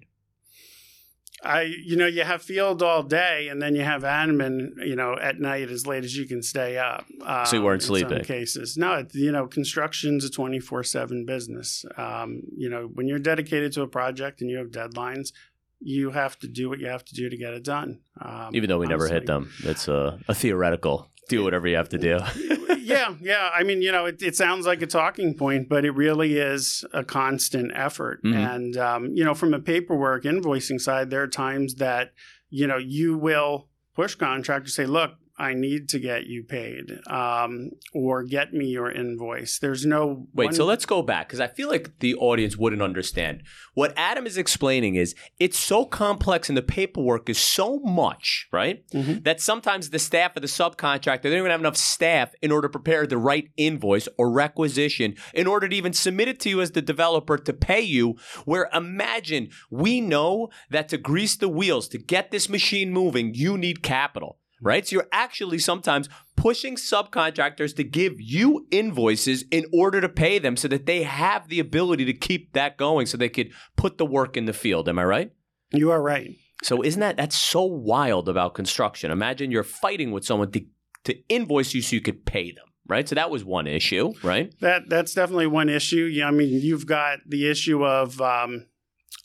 I, 1.44 1.62
you 1.84 1.96
know, 1.96 2.08
you 2.08 2.24
have 2.24 2.42
field 2.42 2.82
all 2.82 3.04
day, 3.04 3.48
and 3.50 3.62
then 3.62 3.76
you 3.76 3.84
have 3.84 4.02
admin, 4.02 4.70
you 4.86 4.96
know, 4.96 5.16
at 5.22 5.40
night 5.40 5.70
as 5.70 5.86
late 5.86 6.04
as 6.04 6.16
you 6.18 6.26
can 6.26 6.42
stay 6.42 6.78
up. 6.78 7.06
Um, 7.24 7.46
So 7.46 7.58
you 7.58 7.62
weren't 7.64 7.84
in 7.84 7.88
sleeping? 7.88 8.18
Some 8.18 8.26
cases, 8.26 8.76
no. 8.76 8.94
It, 8.96 9.14
you 9.14 9.32
know, 9.32 9.46
construction's 9.48 10.26
a 10.26 10.30
twenty 10.32 10.60
four 10.60 10.84
seven 10.84 11.26
business. 11.26 11.86
Um, 11.96 12.42
you 12.56 12.70
know, 12.70 12.90
when 12.94 13.08
you're 13.08 13.20
dedicated 13.20 13.72
to 13.74 13.84
a 13.84 13.88
project 13.88 14.42
and 14.42 14.50
you 14.50 14.58
have 14.58 14.70
deadlines, 14.72 15.32
you 15.80 16.10
have 16.12 16.40
to 16.40 16.48
do 16.48 16.70
what 16.70 16.80
you 16.80 16.88
have 16.88 17.06
to 17.06 17.14
do 17.14 17.30
to 17.30 17.38
get 17.38 17.54
it 17.54 17.64
done. 17.64 18.00
Um, 18.20 18.50
Even 18.56 18.68
though 18.70 18.80
we 18.80 18.88
never 18.88 19.08
hit 19.08 19.28
them. 19.28 19.52
It's 19.64 19.88
a, 19.88 20.20
a 20.28 20.34
theoretical. 20.34 21.12
Do 21.30 21.44
whatever 21.44 21.68
you 21.68 21.76
have 21.76 21.90
to 21.90 21.98
do. 22.00 22.20
yeah, 22.88 23.16
yeah. 23.22 23.50
I 23.54 23.64
mean, 23.64 23.82
you 23.82 23.92
know, 23.92 24.06
it, 24.06 24.22
it 24.22 24.36
sounds 24.36 24.66
like 24.66 24.82
a 24.82 24.88
talking 24.88 25.34
point, 25.36 25.68
but 25.70 25.86
it 25.86 25.92
really 25.92 26.38
is 26.38 26.86
a 26.94 27.04
constant 27.04 27.72
effort. 27.76 28.24
Mhm. 28.24 28.36
And, 28.36 28.78
um, 28.78 29.12
you 29.14 29.24
know, 29.24 29.34
from 29.34 29.54
a 29.54 29.60
paperwork 29.60 30.24
invoicing 30.24 30.80
side, 30.80 31.10
there 31.10 31.22
are 31.22 31.28
times 31.28 31.76
that, 31.76 32.14
you 32.50 32.66
know, 32.68 32.78
you 32.78 33.18
will 33.18 33.68
push 33.96 34.16
contractors 34.16 34.76
say, 34.76 34.86
look, 34.86 35.12
I 35.40 35.54
need 35.54 35.90
to 35.90 36.00
get 36.00 36.26
you 36.26 36.44
paid 36.44 36.92
um, 37.08 37.70
or 37.94 38.24
get 38.24 38.54
me 38.54 38.68
your 38.68 38.90
invoice. 38.90 39.60
There's 39.60 39.86
no. 39.86 40.28
Wait, 40.34 40.46
one- 40.46 40.54
so 40.56 40.66
let's 40.66 40.86
go 40.86 41.02
back 41.04 41.28
because 41.28 41.40
I 41.40 41.48
feel 41.48 41.70
like 41.70 42.00
the 42.00 42.16
audience 42.16 42.58
wouldn't 42.58 42.82
understand. 42.82 43.44
What 43.76 43.94
Adam 43.96 44.26
is 44.26 44.38
explaining 44.38 44.96
is 44.96 45.14
it's 45.40 45.60
so 45.60 45.86
complex 45.86 46.50
and 46.50 46.58
the 46.58 46.64
paperwork 46.64 47.30
is 47.30 47.38
so 47.38 47.80
much, 47.82 48.48
right? 48.52 48.84
Mhm. 48.92 49.24
That 49.24 49.40
sometimes 49.40 49.92
the 49.92 50.00
staff 50.00 50.36
of 50.36 50.42
the 50.42 50.48
subcontractor, 50.48 51.22
they 51.22 51.30
don't 51.30 51.40
even 51.40 51.52
have 51.52 51.60
enough 51.60 51.78
staff 51.78 52.34
in 52.42 52.52
order 52.52 52.68
to 52.68 52.72
prepare 52.72 53.06
the 53.06 53.18
right 53.20 53.50
invoice 53.58 54.08
or 54.18 54.32
requisition 54.32 55.16
in 55.36 55.46
order 55.46 55.70
to 55.70 55.76
even 55.76 55.94
submit 55.94 56.28
it 56.30 56.40
to 56.40 56.50
you 56.50 56.62
as 56.62 56.72
the 56.72 56.82
developer 56.82 57.38
to 57.38 57.54
pay 57.54 57.82
you. 57.82 58.16
Where 58.46 58.70
imagine 58.74 59.50
we 59.70 60.02
know 60.02 60.50
that 60.72 60.90
to 60.90 60.98
grease 60.98 61.36
the 61.36 61.48
wheels, 61.50 61.88
to 61.90 62.00
get 62.00 62.32
this 62.32 62.50
machine 62.50 62.92
moving, 62.92 63.34
you 63.36 63.58
need 63.58 63.84
capital. 63.84 64.40
Right? 64.62 64.88
So 64.88 64.96
you're 64.96 65.08
actually 65.12 65.60
sometimes 65.60 66.10
pushing 66.36 66.76
subcontractors 66.76 67.76
to 67.76 67.84
give 67.84 68.20
you 68.20 68.66
invoices 68.72 69.46
in 69.52 69.66
order 69.72 70.02
to 70.02 70.10
pay 70.10 70.40
them 70.40 70.58
so 70.58 70.68
that 70.68 70.86
they 70.86 71.04
have 71.04 71.48
the 71.48 71.60
ability 71.60 72.06
to 72.06 72.14
keep 72.14 72.54
that 72.54 72.78
going 72.78 73.06
so 73.06 73.18
they 73.18 73.30
could 73.30 73.52
put 73.76 73.98
the 73.98 74.06
work 74.06 74.36
in 74.36 74.46
the 74.46 74.54
field. 74.54 74.90
Am 74.90 74.98
I 74.98 75.06
right? 75.06 75.32
You 75.72 75.92
are 75.92 76.02
right. 76.02 76.32
So 76.64 76.84
isn't 76.84 77.00
that 77.02 77.18
that's 77.18 77.36
so 77.36 77.64
wild 77.64 78.28
about 78.28 78.56
construction? 78.56 79.12
Imagine 79.12 79.52
you're 79.52 79.64
fighting 79.64 80.12
with 80.12 80.26
someone 80.26 80.52
to, 80.52 80.66
to 81.04 81.16
invoice 81.30 81.76
you 81.76 81.84
so 81.84 81.96
you 81.96 82.02
could 82.02 82.26
pay 82.26 82.52
them. 82.52 82.66
right? 82.88 83.08
So 83.08 83.16
that 83.16 83.30
was 83.30 83.44
one 83.44 83.68
issue, 83.68 84.14
right? 84.24 84.54
That 84.60 84.90
that's 84.90 85.14
definitely 85.14 85.48
one 85.48 85.70
issue. 85.70 86.06
Yeah, 86.06 86.28
I 86.28 86.32
mean, 86.32 86.62
you've 86.62 86.86
got 86.86 87.20
the 87.28 87.50
issue 87.50 87.86
of 87.86 88.20
um, 88.22 88.66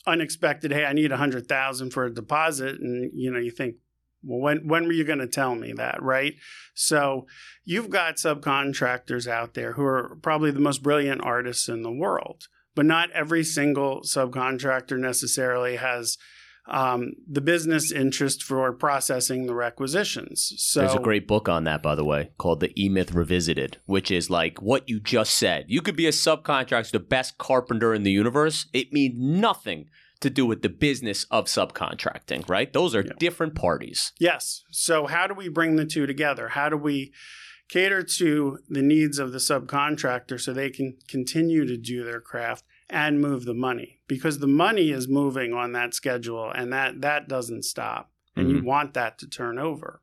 unexpected. 0.05 0.71
Hey, 0.71 0.85
I 0.85 0.93
need 0.93 1.11
a 1.11 1.17
hundred 1.17 1.47
thousand 1.47 1.91
for 1.91 2.05
a 2.05 2.13
deposit, 2.13 2.79
and 2.79 3.11
you 3.13 3.31
know, 3.31 3.39
you 3.39 3.51
think, 3.51 3.75
well, 4.23 4.39
when 4.39 4.67
when 4.67 4.85
were 4.85 4.93
you 4.93 5.03
going 5.03 5.19
to 5.19 5.27
tell 5.27 5.55
me 5.55 5.73
that, 5.73 6.01
right? 6.01 6.33
So 6.73 7.27
you've 7.65 7.89
got 7.89 8.15
subcontractors 8.15 9.27
out 9.27 9.53
there 9.53 9.73
who 9.73 9.83
are 9.83 10.17
probably 10.21 10.51
the 10.51 10.59
most 10.59 10.83
brilliant 10.83 11.21
artists 11.23 11.69
in 11.69 11.83
the 11.83 11.91
world, 11.91 12.47
but 12.75 12.85
not 12.85 13.11
every 13.11 13.43
single 13.43 14.01
subcontractor 14.01 14.97
necessarily 14.97 15.75
has 15.75 16.17
um, 16.67 17.11
the 17.29 17.41
business 17.41 17.91
interest 17.91 18.41
for 18.41 18.71
processing 18.71 19.47
the 19.47 19.53
requisitions. 19.53 20.53
So 20.57 20.79
There's 20.79 20.95
a 20.95 20.99
great 20.99 21.27
book 21.27 21.49
on 21.49 21.65
that, 21.65 21.83
by 21.83 21.95
the 21.95 22.05
way, 22.05 22.31
called 22.37 22.61
The 22.61 22.71
E 22.81 22.87
Myth 22.87 23.11
Revisited, 23.11 23.77
which 23.85 24.09
is 24.09 24.29
like 24.29 24.61
what 24.61 24.87
you 24.87 24.99
just 24.99 25.35
said. 25.35 25.65
You 25.67 25.81
could 25.81 25.97
be 25.97 26.07
a 26.07 26.11
subcontractor, 26.11 26.91
the 26.91 26.99
best 26.99 27.37
carpenter 27.37 27.93
in 27.93 28.03
the 28.03 28.11
universe. 28.11 28.67
It 28.73 28.93
means 28.93 29.15
nothing 29.17 29.89
to 30.23 30.29
do 30.29 30.45
with 30.45 30.61
the 30.61 30.69
business 30.69 31.25
of 31.29 31.45
subcontracting, 31.45 32.47
right? 32.49 32.71
Those 32.73 32.95
are 32.95 33.03
Yeah. 33.03 33.11
different 33.19 33.55
parties. 33.55 34.13
Yes. 34.19 34.63
So, 34.71 35.05
how 35.05 35.27
do 35.27 35.33
we 35.33 35.49
bring 35.49 35.75
the 35.75 35.85
two 35.85 36.07
together? 36.07 36.49
How 36.49 36.69
do 36.69 36.77
we 36.77 37.13
cater 37.69 38.03
to 38.03 38.59
the 38.69 38.81
needs 38.81 39.19
of 39.19 39.31
the 39.31 39.37
subcontractor 39.37 40.39
so 40.39 40.53
they 40.53 40.69
can 40.69 40.97
continue 41.07 41.65
to 41.65 41.77
do 41.77 42.03
their 42.03 42.21
craft 42.21 42.63
and 42.89 43.19
move 43.19 43.45
the 43.45 43.53
money? 43.53 43.99
Because 44.07 44.39
the 44.39 44.47
money 44.47 44.91
is 44.91 45.07
moving 45.07 45.53
on 45.53 45.73
that 45.73 45.93
schedule 45.93 46.49
and 46.49 46.71
that, 46.71 47.01
that 47.01 47.27
doesn't 47.27 47.63
stop. 47.63 48.09
And 48.35 48.49
you 48.49 48.57
mm-hmm. 48.57 48.65
want 48.65 48.93
that 48.95 49.19
to 49.19 49.27
turn 49.27 49.59
over. 49.59 50.01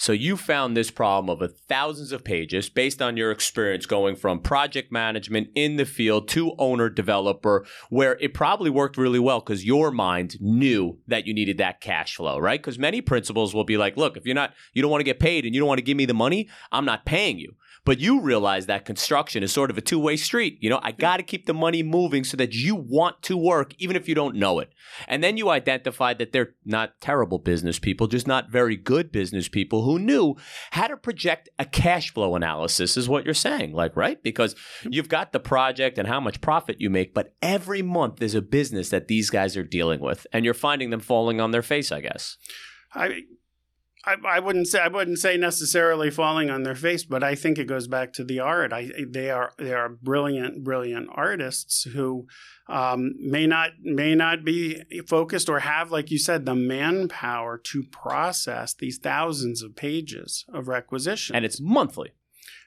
So 0.00 0.12
you 0.12 0.38
found 0.38 0.74
this 0.74 0.90
problem 0.90 1.28
of 1.28 1.42
a 1.42 1.52
thousands 1.52 2.10
of 2.10 2.24
pages 2.24 2.70
based 2.70 3.02
on 3.02 3.18
your 3.18 3.30
experience 3.30 3.84
going 3.84 4.16
from 4.16 4.40
project 4.40 4.90
management 4.90 5.48
in 5.54 5.76
the 5.76 5.84
field 5.84 6.26
to 6.28 6.54
owner 6.56 6.88
developer, 6.88 7.66
where 7.90 8.16
it 8.18 8.32
probably 8.32 8.70
worked 8.70 8.96
really 8.96 9.18
well 9.18 9.40
because 9.40 9.66
your 9.66 9.90
mind 9.90 10.38
knew 10.40 10.98
that 11.06 11.26
you 11.26 11.34
needed 11.34 11.58
that 11.58 11.82
cash 11.82 12.16
flow, 12.16 12.38
right? 12.38 12.58
Because 12.58 12.78
many 12.78 13.02
principals 13.02 13.54
will 13.54 13.64
be 13.64 13.76
like, 13.76 13.98
look, 13.98 14.16
if 14.16 14.24
you're 14.24 14.34
not, 14.34 14.54
you 14.72 14.80
don't 14.80 14.90
want 14.90 15.00
to 15.00 15.04
get 15.04 15.20
paid 15.20 15.44
and 15.44 15.54
you 15.54 15.60
don't 15.60 15.68
want 15.68 15.76
to 15.76 15.84
give 15.84 15.98
me 15.98 16.06
the 16.06 16.14
money, 16.14 16.48
I'm 16.72 16.86
not 16.86 17.04
paying 17.04 17.38
you. 17.38 17.56
But 17.84 17.98
you 17.98 18.20
realize 18.20 18.66
that 18.66 18.84
construction 18.84 19.42
is 19.42 19.52
sort 19.52 19.70
of 19.70 19.78
a 19.78 19.80
two 19.80 19.98
way 19.98 20.16
street. 20.16 20.58
You 20.60 20.70
know, 20.70 20.80
I 20.82 20.92
got 20.92 21.16
to 21.16 21.22
keep 21.22 21.46
the 21.46 21.54
money 21.54 21.82
moving 21.82 22.24
so 22.24 22.36
that 22.36 22.52
you 22.52 22.74
want 22.74 23.22
to 23.22 23.36
work, 23.36 23.74
even 23.78 23.96
if 23.96 24.08
you 24.08 24.14
don't 24.14 24.36
know 24.36 24.58
it. 24.58 24.70
And 25.08 25.24
then 25.24 25.36
you 25.36 25.48
identify 25.48 26.14
that 26.14 26.32
they're 26.32 26.54
not 26.64 27.00
terrible 27.00 27.38
business 27.38 27.78
people, 27.78 28.06
just 28.06 28.26
not 28.26 28.50
very 28.50 28.76
good 28.76 29.10
business 29.10 29.48
people 29.48 29.84
who 29.84 29.98
knew 29.98 30.36
how 30.72 30.88
to 30.88 30.96
project 30.96 31.48
a 31.58 31.64
cash 31.64 32.12
flow 32.12 32.36
analysis, 32.36 32.96
is 32.96 33.08
what 33.08 33.24
you're 33.24 33.34
saying. 33.34 33.72
Like, 33.72 33.96
right? 33.96 34.22
Because 34.22 34.54
you've 34.82 35.08
got 35.08 35.32
the 35.32 35.40
project 35.40 35.98
and 35.98 36.06
how 36.06 36.20
much 36.20 36.40
profit 36.40 36.80
you 36.80 36.90
make, 36.90 37.14
but 37.14 37.34
every 37.40 37.82
month 37.82 38.16
there's 38.16 38.34
a 38.34 38.42
business 38.42 38.90
that 38.90 39.08
these 39.08 39.30
guys 39.30 39.56
are 39.56 39.64
dealing 39.64 40.00
with, 40.00 40.26
and 40.32 40.44
you're 40.44 40.54
finding 40.54 40.90
them 40.90 41.00
falling 41.00 41.40
on 41.40 41.50
their 41.50 41.62
face, 41.62 41.90
I 41.90 42.00
guess. 42.00 42.36
I, 42.94 43.22
I, 44.04 44.16
I 44.26 44.40
wouldn't 44.40 44.66
say 44.68 44.80
I 44.80 44.88
wouldn't 44.88 45.18
say 45.18 45.36
necessarily 45.36 46.10
falling 46.10 46.48
on 46.48 46.62
their 46.62 46.74
face, 46.74 47.04
but 47.04 47.22
I 47.22 47.34
think 47.34 47.58
it 47.58 47.66
goes 47.66 47.86
back 47.86 48.12
to 48.14 48.24
the 48.24 48.40
art. 48.40 48.72
I 48.72 48.90
they 49.06 49.30
are 49.30 49.52
they 49.58 49.74
are 49.74 49.88
brilliant 49.90 50.64
brilliant 50.64 51.08
artists 51.12 51.84
who 51.84 52.26
um, 52.68 53.12
may 53.18 53.46
not 53.46 53.72
may 53.82 54.14
not 54.14 54.44
be 54.44 54.82
focused 55.06 55.48
or 55.48 55.60
have, 55.60 55.90
like 55.90 56.10
you 56.10 56.18
said, 56.18 56.46
the 56.46 56.54
manpower 56.54 57.58
to 57.58 57.82
process 57.90 58.72
these 58.72 58.98
thousands 58.98 59.62
of 59.62 59.76
pages 59.76 60.46
of 60.52 60.68
requisition. 60.68 61.36
And 61.36 61.44
it's 61.44 61.60
monthly. 61.60 62.12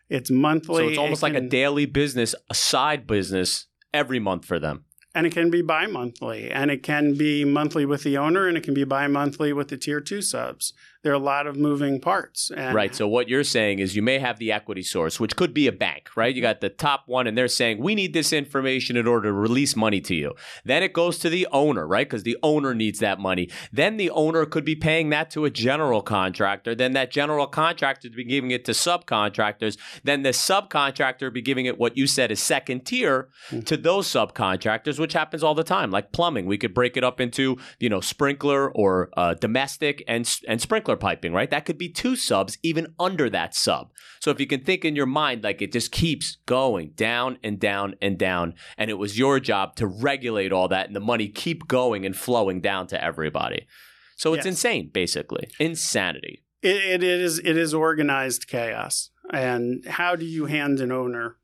it's 0.09 0.29
monthly. 0.29 0.83
So 0.83 0.89
it's 0.89 0.97
almost 0.99 1.23
it 1.23 1.25
like 1.25 1.35
a 1.35 1.41
daily 1.41 1.85
business, 1.85 2.35
a 2.49 2.55
side 2.55 3.07
business 3.07 3.67
every 3.93 4.19
month 4.19 4.45
for 4.45 4.59
them. 4.59 4.85
and 5.15 5.27
it 5.27 5.33
can 5.33 5.49
be 5.49 5.61
bi-monthly 5.61 6.49
and 6.49 6.71
it 6.71 6.83
can 6.83 7.15
be 7.15 7.45
monthly 7.45 7.85
with 7.85 8.03
the 8.03 8.17
owner 8.17 8.47
and 8.47 8.57
it 8.57 8.63
can 8.63 8.73
be 8.73 8.83
bi-monthly 8.83 9.53
with 9.53 9.67
the 9.67 9.77
tier 9.77 10.01
two 10.01 10.21
subs 10.21 10.73
there 11.03 11.11
are 11.11 11.15
a 11.15 11.19
lot 11.19 11.47
of 11.47 11.57
moving 11.57 11.99
parts 11.99 12.49
and 12.55 12.73
Right. 12.73 12.95
So 12.95 13.07
what 13.07 13.27
you're 13.27 13.43
saying 13.43 13.79
is 13.79 13.95
you 13.95 14.01
may 14.01 14.19
have 14.19 14.39
the 14.39 14.51
equity 14.51 14.83
source, 14.83 15.19
which 15.19 15.35
could 15.35 15.53
be 15.53 15.67
a 15.67 15.71
bank, 15.71 16.09
right? 16.15 16.33
You 16.33 16.41
got 16.41 16.61
the 16.61 16.69
top 16.69 17.03
one, 17.07 17.27
and 17.27 17.37
they're 17.37 17.47
saying 17.47 17.79
we 17.79 17.93
need 17.93 18.13
this 18.13 18.31
information 18.31 18.95
in 18.95 19.05
order 19.05 19.27
to 19.27 19.33
release 19.33 19.75
money 19.75 19.99
to 20.01 20.15
you. 20.15 20.33
Then 20.63 20.81
it 20.81 20.93
goes 20.93 21.19
to 21.19 21.29
the 21.29 21.47
owner, 21.51 21.85
right? 21.85 22.07
Because 22.07 22.23
the 22.23 22.37
owner 22.41 22.73
needs 22.73 22.99
that 22.99 23.19
money. 23.19 23.49
Then 23.71 23.97
the 23.97 24.09
owner 24.11 24.45
could 24.45 24.63
be 24.65 24.75
paying 24.75 25.09
that 25.09 25.29
to 25.31 25.45
a 25.45 25.49
general 25.49 26.01
contractor. 26.01 26.73
Then 26.73 26.93
that 26.93 27.11
general 27.11 27.47
contractor 27.47 28.09
to 28.09 28.15
be 28.15 28.23
giving 28.23 28.51
it 28.51 28.63
to 28.65 28.71
subcontractors. 28.71 29.77
Then 30.03 30.23
the 30.23 30.29
subcontractor 30.29 31.23
would 31.23 31.33
be 31.33 31.41
giving 31.41 31.65
it 31.65 31.77
what 31.77 31.97
you 31.97 32.07
said 32.07 32.31
is 32.31 32.41
second 32.41 32.85
tier 32.85 33.29
to 33.65 33.75
those 33.77 34.07
subcontractors, 34.07 34.99
which 34.99 35.13
happens 35.13 35.43
all 35.43 35.55
the 35.55 35.63
time. 35.63 35.91
Like 35.91 36.11
plumbing, 36.13 36.45
we 36.45 36.57
could 36.57 36.73
break 36.73 36.95
it 36.95 37.03
up 37.03 37.19
into 37.19 37.57
you 37.79 37.89
know 37.89 37.99
sprinkler 37.99 38.71
or 38.71 39.09
uh, 39.17 39.33
domestic 39.33 40.03
and 40.07 40.23
and 40.47 40.61
sprinkler 40.61 40.92
piping, 40.97 41.33
right? 41.33 41.49
That 41.49 41.65
could 41.65 41.77
be 41.77 41.89
two 41.89 42.15
subs 42.15 42.57
even 42.63 42.93
under 42.99 43.29
that 43.29 43.53
sub. 43.55 43.91
So 44.19 44.31
if 44.31 44.39
you 44.39 44.47
can 44.47 44.61
think 44.63 44.85
in 44.85 44.95
your 44.95 45.05
mind, 45.05 45.43
like 45.43 45.61
it 45.61 45.71
just 45.71 45.91
keeps 45.91 46.37
going 46.45 46.91
down 46.95 47.37
and 47.43 47.59
down 47.59 47.95
and 48.01 48.17
down, 48.17 48.53
and 48.77 48.89
it 48.89 48.95
was 48.97 49.17
your 49.17 49.39
job 49.39 49.75
to 49.77 49.87
regulate 49.87 50.51
all 50.53 50.67
that, 50.69 50.87
and 50.87 50.95
the 50.95 50.99
money 50.99 51.27
keep 51.27 51.67
going 51.67 52.05
and 52.05 52.15
flowing 52.15 52.61
down 52.61 52.87
to 52.87 53.03
everybody. 53.03 53.67
So 54.15 54.33
it's 54.33 54.45
Yes. 54.45 54.53
insane, 54.53 54.89
basically 54.93 55.49
insanity. 55.59 56.43
it, 56.61 57.01
it 57.01 57.03
is 57.03 57.39
it 57.39 57.57
is 57.57 57.73
organized 57.73 58.47
chaos 58.47 59.09
and 59.31 59.83
how 59.85 60.15
do 60.15 60.25
you 60.25 60.45
hand 60.45 60.79
an 60.79 60.91
owner 60.91 61.37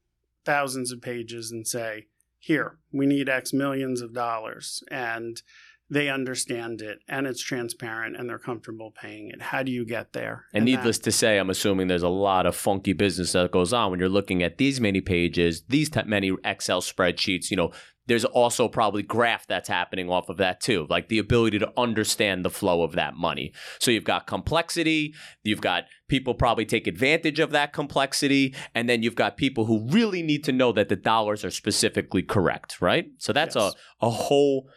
thousands 0.46 0.92
of 0.92 1.02
pages 1.02 1.52
and 1.52 1.68
say 1.68 2.08
here 2.38 2.78
we 2.94 3.06
need 3.06 3.28
x 3.28 3.52
millions 3.52 4.00
of 4.02 4.14
dollars 4.14 4.82
and 4.90 5.42
they 5.90 6.08
understand 6.10 6.82
it 6.82 7.00
and 7.08 7.26
it's 7.26 7.42
transparent 7.42 8.16
and 8.16 8.30
they're 8.30 8.38
comfortable 8.38 8.92
paying 9.02 9.30
it 9.30 9.42
how 9.42 9.64
do 9.64 9.72
you 9.72 9.86
get 9.86 10.14
there 10.14 10.46
And 10.54 10.62
that- 10.68 10.72
needless 10.72 11.00
to 11.00 11.12
say, 11.12 11.38
I'm 11.38 11.50
assuming 11.50 11.88
there's 11.88 12.04
a 12.04 12.10
lot 12.10 12.46
of 12.46 12.56
funky 12.56 12.94
business 12.94 13.32
that 13.34 13.52
goes 13.52 13.74
on 13.74 13.92
when 13.92 14.00
you're 14.00 14.10
looking 14.10 14.44
at 14.44 14.58
these 14.58 14.80
many 14.80 15.02
pages, 15.02 15.64
these 15.68 15.90
t- 15.90 16.02
many 16.06 16.32
Excel 16.44 16.82
spreadsheets. 16.82 17.50
You 17.50 17.58
know, 17.58 17.72
there's 18.08 18.26
also 18.26 18.68
probably 18.68 19.04
graph 19.04 19.46
that's 19.46 19.70
happening 19.70 20.10
off 20.10 20.30
of 20.30 20.38
that 20.38 20.60
too, 20.62 20.88
like 20.90 21.10
the 21.10 21.20
ability 21.20 21.60
to 21.60 21.72
understand 21.78 22.44
the 22.44 22.50
flow 22.50 22.82
of 22.82 22.94
that 22.94 23.14
money. 23.16 23.54
So 23.80 23.92
you've 23.92 24.04
got 24.04 24.26
complexity, 24.26 25.14
you've 25.44 25.62
got 25.62 25.84
people 26.08 26.34
probably 26.34 26.66
take 26.66 26.88
advantage 26.88 27.40
of 27.40 27.52
that 27.52 27.72
complexity, 27.72 28.56
and 28.74 28.90
then 28.90 29.04
you've 29.04 29.16
got 29.16 29.38
people 29.38 29.66
who 29.66 29.88
really 29.90 30.24
need 30.24 30.44
to 30.46 30.52
know 30.52 30.72
that 30.72 30.90
the 30.90 30.96
dollars 30.96 31.46
are 31.46 31.52
specifically 31.52 32.24
correct, 32.24 32.82
right? 32.82 33.06
So 33.20 33.32
that's 33.34 33.56
Yes. 33.56 33.74
a 34.02 34.06
a 34.08 34.10
whole 34.10 34.70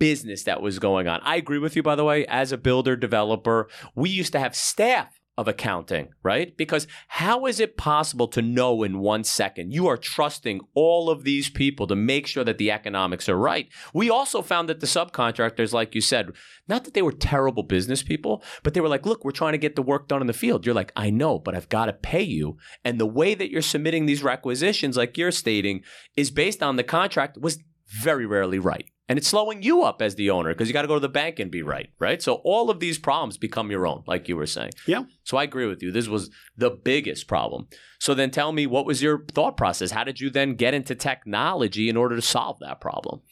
business 0.00 0.42
that 0.42 0.60
was 0.60 0.80
going 0.80 1.06
on. 1.06 1.20
I 1.22 1.36
agree 1.36 1.58
with 1.58 1.76
you, 1.76 1.84
by 1.84 1.94
the 1.94 2.04
way. 2.04 2.26
As 2.26 2.50
a 2.50 2.58
builder 2.58 2.96
developer, 2.96 3.68
we 3.94 4.10
used 4.10 4.32
to 4.32 4.40
have 4.40 4.56
staff 4.56 5.20
of 5.38 5.46
accounting, 5.46 6.08
right? 6.22 6.54
Because 6.56 6.86
how 7.08 7.46
is 7.46 7.60
it 7.60 7.76
possible 7.76 8.28
to 8.28 8.42
know 8.42 8.82
in 8.82 8.98
one 8.98 9.24
second? 9.24 9.72
You 9.72 9.86
are 9.86 9.96
trusting 9.96 10.60
all 10.74 11.08
of 11.08 11.24
these 11.24 11.48
people 11.48 11.86
to 11.86 11.96
make 11.96 12.26
sure 12.26 12.44
that 12.44 12.58
the 12.58 12.70
economics 12.70 13.28
are 13.28 13.38
right. 13.38 13.68
We 13.94 14.10
also 14.10 14.42
found 14.42 14.68
that 14.68 14.80
the 14.80 14.86
subcontractors, 14.86 15.72
like 15.72 15.94
you 15.94 16.00
said, 16.00 16.32
not 16.68 16.84
that 16.84 16.94
they 16.94 17.00
were 17.00 17.12
terrible 17.12 17.62
business 17.62 18.02
people, 18.02 18.42
but 18.62 18.74
they 18.74 18.80
were 18.80 18.88
like, 18.88 19.06
look, 19.06 19.24
we're 19.24 19.30
trying 19.30 19.52
to 19.52 19.58
get 19.58 19.76
the 19.76 19.82
work 19.82 20.08
done 20.08 20.20
in 20.20 20.26
the 20.26 20.32
field. 20.32 20.66
You're 20.66 20.74
like, 20.74 20.92
I 20.94 21.08
know, 21.08 21.38
but 21.38 21.54
I've 21.54 21.70
got 21.70 21.86
to 21.86 21.94
pay 21.94 22.22
you. 22.22 22.58
And 22.84 23.00
the 23.00 23.06
way 23.06 23.34
that 23.34 23.50
you're 23.50 23.62
submitting 23.62 24.04
these 24.04 24.22
requisitions, 24.22 24.96
like 24.96 25.16
you're 25.16 25.30
stating, 25.30 25.82
is 26.16 26.30
based 26.30 26.62
on 26.62 26.76
the 26.76 26.84
contract 26.84 27.38
was 27.38 27.58
very 27.86 28.26
rarely 28.26 28.58
right. 28.58 28.90
And 29.10 29.18
it's 29.18 29.26
slowing 29.26 29.60
you 29.60 29.82
up 29.82 30.00
as 30.02 30.14
the 30.14 30.30
owner 30.30 30.50
because 30.50 30.68
you 30.68 30.72
got 30.72 30.82
to 30.82 30.88
go 30.88 30.94
to 30.94 31.00
the 31.00 31.08
bank 31.08 31.40
and 31.40 31.50
be 31.50 31.62
right, 31.62 31.90
right? 31.98 32.22
So 32.22 32.34
all 32.44 32.70
of 32.70 32.78
these 32.78 32.96
problems 32.96 33.38
become 33.38 33.68
your 33.68 33.84
own, 33.84 34.04
like 34.06 34.28
you 34.28 34.36
were 34.36 34.46
saying. 34.46 34.70
Yeah. 34.86 35.02
So 35.24 35.36
I 35.36 35.42
agree 35.42 35.66
with 35.66 35.82
you. 35.82 35.90
This 35.90 36.06
was 36.06 36.30
the 36.56 36.70
biggest 36.70 37.26
problem. 37.26 37.66
So 37.98 38.14
then 38.14 38.30
tell 38.30 38.52
me, 38.52 38.68
what 38.68 38.86
was 38.86 39.02
your 39.02 39.24
thought 39.32 39.56
process? 39.56 39.90
How 39.90 40.04
did 40.04 40.20
you 40.20 40.30
then 40.30 40.54
get 40.54 40.74
into 40.74 40.94
technology 40.94 41.88
in 41.88 41.96
order 41.96 42.14
to 42.14 42.22
solve 42.22 42.60
that 42.60 42.80
problem? 42.80 43.22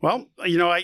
Well, 0.00 0.26
you 0.44 0.58
know, 0.58 0.72
I 0.72 0.82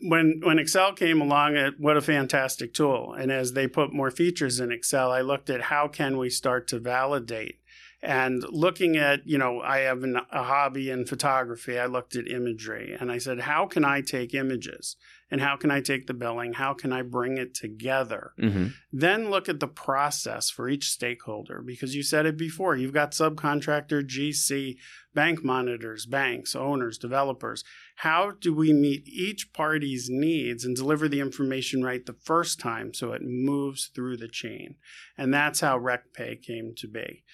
when 0.00 0.40
when 0.44 0.60
Excel 0.60 0.92
came 0.92 1.20
along, 1.20 1.56
it, 1.56 1.74
what 1.76 1.96
a 1.96 2.00
fantastic 2.00 2.74
tool. 2.74 3.12
And 3.18 3.32
as 3.32 3.54
they 3.54 3.66
put 3.66 3.92
more 3.92 4.12
features 4.12 4.60
in 4.60 4.70
Excel, 4.70 5.10
I 5.10 5.20
looked 5.20 5.50
at 5.50 5.62
how 5.62 5.88
can 5.88 6.16
we 6.16 6.30
start 6.30 6.68
to 6.68 6.78
validate. 6.78 7.58
And 8.04 8.44
looking 8.50 8.98
at, 8.98 9.26
you 9.26 9.38
know, 9.38 9.62
I 9.62 9.78
have 9.78 10.02
an, 10.02 10.20
a 10.30 10.42
hobby 10.42 10.90
in 10.90 11.06
photography. 11.06 11.78
I 11.78 11.86
looked 11.86 12.16
at 12.16 12.28
imagery 12.28 12.94
and 12.98 13.10
I 13.10 13.16
said, 13.16 13.40
how 13.40 13.64
can 13.66 13.82
I 13.82 14.02
take 14.02 14.34
images 14.34 14.96
and 15.30 15.40
how 15.40 15.56
can 15.56 15.70
I 15.70 15.80
take 15.80 16.06
the 16.06 16.12
billing? 16.12 16.52
How 16.52 16.74
can 16.74 16.92
I 16.92 17.00
bring 17.00 17.38
it 17.38 17.54
together? 17.54 18.32
Mm-hmm. 18.38 18.66
Then 18.92 19.30
look 19.30 19.48
at 19.48 19.58
the 19.58 19.66
process 19.66 20.50
for 20.50 20.68
each 20.68 20.90
stakeholder 20.90 21.62
because 21.62 21.94
you 21.94 22.02
said 22.02 22.26
it 22.26 22.36
before. 22.36 22.76
You've 22.76 22.92
got 22.92 23.12
subcontractor, 23.12 24.06
GC, 24.06 24.76
bank 25.14 25.42
monitors, 25.42 26.04
banks, 26.04 26.54
owners, 26.54 26.98
developers. 26.98 27.64
How 27.96 28.32
do 28.38 28.52
we 28.52 28.74
meet 28.74 29.08
each 29.08 29.52
party's 29.54 30.08
needs 30.10 30.62
and 30.64 30.76
deliver 30.76 31.08
the 31.08 31.20
information 31.20 31.82
right 31.82 32.04
the 32.04 32.16
first 32.22 32.60
time 32.60 32.92
so 32.92 33.12
it 33.12 33.22
moves 33.24 33.86
through 33.86 34.18
the 34.18 34.28
chain? 34.28 34.74
And 35.16 35.32
that's 35.32 35.60
how 35.60 35.78
REQPay 35.78 36.42
came 36.42 36.74
to 36.76 36.86
be. 36.86 37.24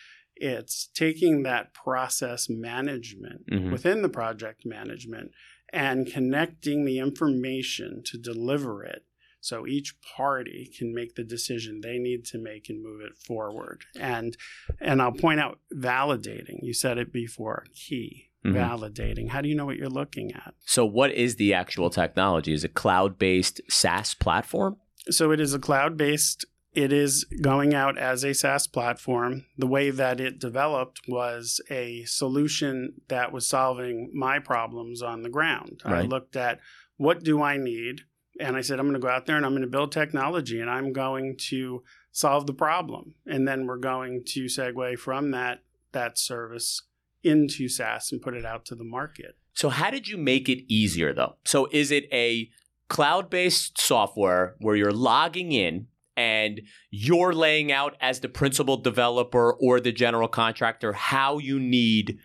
It's 0.41 0.89
taking 0.95 1.43
that 1.43 1.75
process 1.75 2.49
management 2.49 3.47
Mhm. 3.51 3.71
within 3.73 4.03
the 4.03 4.09
project 4.09 4.65
management 4.65 5.33
and 5.73 6.07
connecting 6.11 6.85
the 6.85 6.99
information 6.99 8.03
to 8.07 8.19
deliver 8.19 8.83
it 8.83 9.05
so 9.43 9.67
each 9.67 9.95
party 10.01 10.71
can 10.77 10.93
make 10.95 11.15
the 11.15 11.25
decision 11.25 11.81
they 11.81 11.99
need 11.99 12.25
to 12.27 12.39
make 12.39 12.69
and 12.69 12.83
move 12.83 13.01
it 13.03 13.17
forward. 13.17 13.85
And 13.99 14.37
and 14.81 15.01
I'll 15.03 15.13
point 15.13 15.41
out 15.41 15.61
validating. 15.75 16.59
You 16.63 16.75
said 16.75 16.99
it 16.99 17.13
before, 17.13 17.65
key. 17.75 18.31
Mhm. 18.45 18.55
Validating. 18.55 19.29
How 19.29 19.43
do 19.43 19.49
you 19.51 19.55
know 19.55 19.67
what 19.67 19.77
you're 19.77 19.91
looking 19.91 20.33
at? 20.33 20.55
So, 20.65 20.87
what 20.87 21.13
is 21.13 21.37
the 21.37 21.53
actual 21.53 21.91
technology? 21.91 22.53
Is 22.55 22.65
it 22.65 22.73
cloud 22.73 23.19
based 23.19 23.61
SaaS 23.69 24.15
platform? 24.15 24.79
So 25.09 25.31
it 25.31 25.41
is 25.41 25.55
a 25.55 25.59
cloud 25.59 25.97
based. 25.97 26.45
It 26.73 26.93
is 26.93 27.25
going 27.25 27.75
out 27.75 27.99
as 27.99 28.23
a 28.23 28.33
SaaS 28.33 28.67
platform. 28.67 29.47
The 29.59 29.67
way 29.67 29.91
that 29.91 30.21
it 30.21 30.39
developed 30.39 31.01
was 31.09 31.61
a 31.69 32.05
solution 32.05 33.01
that 33.09 33.33
was 33.33 33.49
solving 33.49 34.11
my 34.15 34.39
problems 34.39 35.03
on 35.03 35.23
the 35.23 35.29
ground. 35.29 35.83
I 35.85 36.03
looked 36.03 36.37
at 36.37 36.61
what 36.97 37.25
do 37.25 37.43
I 37.43 37.57
need, 37.57 38.03
and 38.39 38.57
I 38.57 38.61
said 38.61 38.79
I'm 38.79 38.87
going 38.87 39.01
to 39.01 39.01
go 39.01 39.09
out 39.09 39.27
there 39.27 39.37
and 39.37 39.45
I'm 39.45 39.53
going 39.53 39.63
to 39.63 39.69
build 39.69 39.91
technology, 39.91 40.61
and 40.61 40.71
I'm 40.71 40.93
going 40.93 41.37
to 41.49 41.83
solve 42.13 42.47
the 42.47 42.55
problem, 42.55 43.15
and 43.27 43.49
then 43.49 43.67
we're 43.67 43.77
going 43.77 44.23
to 44.27 44.45
segue 44.45 44.99
from 44.99 45.33
that 45.33 45.63
that 45.93 46.19
service 46.19 46.83
into 47.23 47.69
SaaS 47.69 48.13
and 48.13 48.23
put 48.23 48.35
it 48.35 48.47
out 48.47 48.65
to 48.67 48.75
the 48.75 48.85
market. 48.85 49.37
So, 49.55 49.69
how 49.71 49.91
did 49.91 50.09
you 50.09 50.17
make 50.17 50.49
it 50.49 50.73
easier 50.73 51.13
though? 51.13 51.37
So, 51.45 51.69
is 51.73 51.91
it 51.91 52.05
a 52.13 52.49
cloud 52.89 53.29
based 53.29 53.81
software 53.81 54.55
where 54.59 54.77
you're 54.77 54.93
logging 54.93 55.53
in 55.53 55.89
and 56.17 56.61
you're 56.91 57.33
laying 57.33 57.71
out 57.73 57.97
as 58.01 58.21
the 58.21 58.29
principal 58.29 58.77
developer 58.77 59.53
or 59.53 59.81
the 59.81 59.93
general 59.93 60.29
contractor 60.29 60.93
how 60.93 61.39
you 61.39 61.59
need 61.59 62.19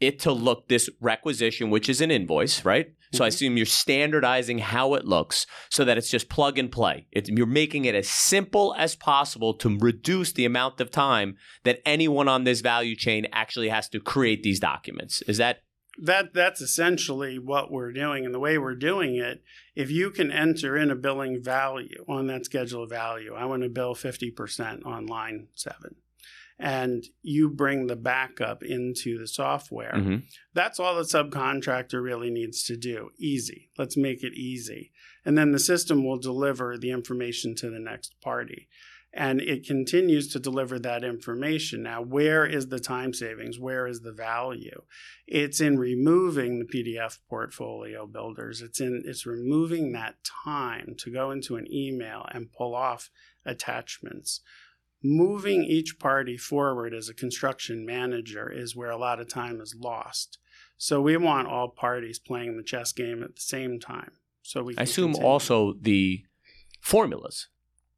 it 0.00 0.18
to 0.18 0.32
look 0.32 0.68
this 0.68 0.90
requisition, 1.00 1.70
which 1.70 1.88
is 1.88 2.00
an 2.00 2.10
invoice, 2.10 2.64
right? 2.64 2.88
So 3.12 3.24
I 3.24 3.28
Mhm. 3.28 3.30
assume 3.30 3.56
you're 3.56 3.66
standardizing 3.66 4.58
how 4.58 4.94
it 4.94 5.04
looks 5.04 5.46
so 5.70 5.84
that 5.84 5.96
it's 5.96 6.10
just 6.10 6.28
plug 6.28 6.58
and 6.58 6.70
play. 6.70 7.06
It's, 7.12 7.30
you're 7.30 7.46
making 7.46 7.84
it 7.84 7.94
as 7.94 8.08
simple 8.08 8.74
as 8.76 8.96
possible 8.96 9.54
to 9.54 9.78
reduce 9.78 10.32
the 10.32 10.44
amount 10.44 10.80
of 10.80 10.90
time 10.90 11.36
that 11.62 11.80
anyone 11.86 12.28
on 12.28 12.42
this 12.42 12.60
value 12.60 12.96
chain 12.96 13.28
actually 13.32 13.68
has 13.68 13.88
to 13.90 14.00
create 14.00 14.42
these 14.42 14.58
documents. 14.58 15.22
Is 15.22 15.38
that 15.38 15.60
that 15.98 16.34
that's 16.34 16.60
essentially 16.60 17.38
what 17.38 17.70
we're 17.70 17.92
doing 17.92 18.24
and 18.24 18.34
the 18.34 18.38
way 18.40 18.58
we're 18.58 18.74
doing 18.74 19.16
it 19.16 19.42
if 19.76 19.90
you 19.90 20.10
can 20.10 20.30
enter 20.32 20.76
in 20.76 20.90
a 20.90 20.94
billing 20.96 21.42
value 21.42 22.04
on 22.08 22.26
that 22.26 22.44
schedule 22.44 22.82
of 22.82 22.90
value 22.90 23.34
i 23.34 23.44
want 23.44 23.62
to 23.62 23.68
bill 23.68 23.94
50% 23.94 24.84
on 24.84 25.06
line 25.06 25.48
7 25.54 25.94
and 26.58 27.04
you 27.22 27.48
bring 27.50 27.86
the 27.88 27.96
backup 27.96 28.62
into 28.62 29.18
the 29.18 29.26
software 29.26 29.92
Mhm. 29.94 30.22
that's 30.52 30.78
all 30.80 30.94
the 30.94 31.02
subcontractor 31.02 32.02
really 32.02 32.30
needs 32.30 32.62
to 32.64 32.76
do 32.76 33.10
easy 33.18 33.70
let's 33.78 33.96
make 33.96 34.22
it 34.22 34.34
easy 34.34 34.92
and 35.24 35.36
then 35.38 35.52
the 35.52 35.58
system 35.58 36.04
will 36.04 36.18
deliver 36.18 36.76
the 36.76 36.90
information 36.90 37.54
to 37.56 37.70
the 37.70 37.78
next 37.80 38.14
party 38.20 38.68
and 39.16 39.40
it 39.40 39.66
continues 39.66 40.28
to 40.32 40.38
deliver 40.38 40.78
that 40.78 41.04
information. 41.04 41.82
Now 41.82 42.02
where 42.02 42.44
is 42.44 42.68
the 42.68 42.80
time 42.80 43.14
savings? 43.14 43.58
Where 43.58 43.86
is 43.86 44.00
the 44.00 44.12
value? 44.12 44.82
It's 45.26 45.60
in 45.60 45.78
removing 45.78 46.58
the 46.58 46.64
pdf 46.64 47.18
portfolio 47.28 48.06
builders. 48.06 48.60
It's 48.60 48.80
in 48.80 49.02
it's 49.04 49.24
removing 49.24 49.92
that 49.92 50.16
time 50.44 50.94
to 50.98 51.10
go 51.10 51.30
into 51.30 51.56
an 51.56 51.66
email 51.72 52.26
and 52.32 52.52
pull 52.52 52.74
off 52.74 53.10
attachments. 53.46 54.40
Moving 55.02 55.64
each 55.64 55.98
party 55.98 56.36
forward 56.36 56.94
as 56.94 57.08
a 57.08 57.14
construction 57.14 57.84
manager 57.84 58.50
is 58.50 58.74
where 58.74 58.90
a 58.90 58.96
lot 58.96 59.20
of 59.20 59.28
time 59.28 59.60
is 59.60 59.76
lost. 59.78 60.38
So 60.76 61.00
we 61.00 61.16
want 61.16 61.46
all 61.46 61.68
parties 61.68 62.18
playing 62.18 62.56
the 62.56 62.62
chess 62.62 62.92
game 62.92 63.22
at 63.22 63.36
the 63.36 63.42
same 63.42 63.78
time 63.78 64.12
so 64.44 64.62
we 64.62 64.76
I 64.78 64.82
assume 64.82 65.12
continue. 65.12 65.28
also 65.28 65.74
the 65.80 66.24
formulas, 66.80 67.48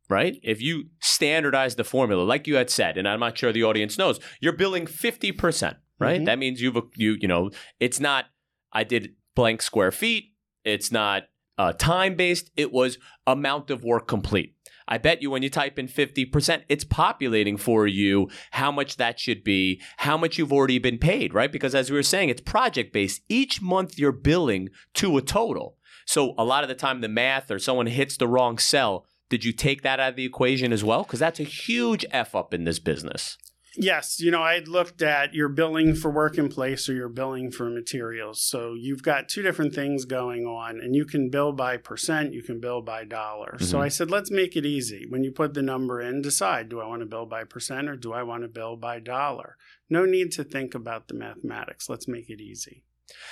right? 0.09 0.39
If 0.43 0.61
you 0.61 0.85
standardize 1.01 1.77
the 1.77 1.85
formula, 1.85 2.23
like 2.23 2.47
you 2.47 2.57
had 2.57 2.71
said, 2.71 2.97
and 2.97 3.09
I'm 3.09 3.21
not 3.21 3.37
sure 3.37 3.53
the 3.53 3.65
audience 3.65 3.99
knows, 3.99 4.21
you're 4.41 4.53
billing 4.53 4.87
50%, 4.87 5.77
right? 5.99 6.21
Mhm. 6.21 6.27
That 6.27 6.39
means 6.39 6.61
you've, 6.61 6.77
you, 6.95 7.17
you 7.21 7.29
know, 7.29 7.51
it's 7.81 8.01
not, 8.01 8.27
I 8.73 8.85
did 8.85 9.15
blank 9.35 9.63
square 9.63 9.91
feet. 9.91 10.33
It's 10.65 10.91
not 10.93 11.25
uh, 11.59 11.73
time 11.73 12.15
based. 12.17 12.51
It 12.57 12.73
was 12.73 12.99
amount 13.27 13.71
of 13.71 13.83
work 13.85 14.07
complete. 14.07 14.55
I 14.89 14.99
bet 14.99 15.21
you 15.21 15.31
when 15.31 15.43
you 15.43 15.51
type 15.51 15.79
in 15.81 15.89
50%, 15.89 16.63
it's 16.69 16.85
populating 16.85 17.57
for 17.57 17.87
you 17.89 18.29
how 18.53 18.71
much 18.71 18.99
that 18.99 19.19
should 19.19 19.43
be, 19.43 19.81
how 19.97 20.17
much 20.17 20.39
you've 20.39 20.53
already 20.53 20.79
been 20.79 20.99
paid, 20.99 21.35
right? 21.35 21.51
Because 21.51 21.75
as 21.75 21.91
we 21.91 21.97
were 21.97 22.03
saying, 22.05 22.29
it's 22.29 22.41
project 22.41 22.93
based. 22.93 23.23
Each 23.29 23.61
month 23.61 23.99
you're 23.99 24.13
billing 24.13 24.69
to 24.95 25.17
a 25.17 25.23
total. 25.23 25.77
So 26.05 26.35
a 26.39 26.45
lot 26.45 26.63
of 26.63 26.69
the 26.69 26.77
time, 26.77 27.01
the 27.01 27.09
math 27.09 27.51
or 27.51 27.59
someone 27.59 27.87
hits 27.87 28.17
the 28.17 28.29
wrong 28.29 28.59
cell. 28.59 29.07
Did 29.29 29.45
you 29.45 29.53
take 29.53 29.83
that 29.83 29.99
out 30.01 30.11
of 30.11 30.17
the 30.17 30.25
equation 30.25 30.73
as 30.73 30.85
well? 30.85 31.03
Because 31.03 31.21
that's 31.21 31.41
a 31.41 31.45
huge 31.45 32.05
F 32.11 32.35
up 32.35 32.55
in 32.55 32.65
this 32.65 32.79
business. 32.79 33.37
Yes, 33.79 34.21
you 34.21 34.31
know, 34.31 34.43
I 34.43 34.61
looked 34.61 35.03
at 35.03 35.35
your 35.35 35.51
billing 35.51 35.95
for 35.95 36.11
work 36.11 36.39
in 36.39 36.49
place 36.49 36.89
or 36.89 36.95
your 36.95 37.11
billing 37.11 37.51
for 37.51 37.69
materials. 37.69 38.41
So 38.41 38.73
you've 38.73 39.03
got 39.03 39.29
two 39.29 39.43
different 39.43 39.75
things 39.75 40.07
going 40.07 40.47
on, 40.47 40.81
and 40.81 40.95
you 40.95 41.05
can 41.05 41.29
bill 41.29 41.53
by 41.53 41.77
percent, 41.77 42.33
you 42.33 42.43
can 42.43 42.59
bill 42.59 42.81
by 42.81 43.05
dollar. 43.05 43.59
So 43.59 43.77
Mhm. 43.77 43.83
I 43.83 43.89
said, 43.89 44.11
let's 44.11 44.31
make 44.31 44.57
it 44.57 44.65
easy. 44.65 45.05
When 45.07 45.25
you 45.25 45.31
put 45.31 45.53
the 45.53 45.61
number 45.61 46.01
in, 46.01 46.23
decide 46.23 46.71
do 46.71 46.81
I 46.81 46.87
want 46.87 47.01
to 47.01 47.07
bill 47.07 47.27
by 47.27 47.45
percent 47.45 47.89
or 47.89 47.97
do 47.97 48.15
I 48.15 48.23
want 48.23 48.45
to 48.45 48.49
bill 48.49 48.77
by 48.77 48.99
dollar? 48.99 49.59
No 49.91 50.07
need 50.07 50.33
to 50.33 50.45
think 50.45 50.75
about 50.75 51.09
the 51.09 51.15
mathematics. 51.15 51.91
Let's 51.91 52.09
make 52.09 52.31
it 52.31 52.41
easy. 52.41 52.85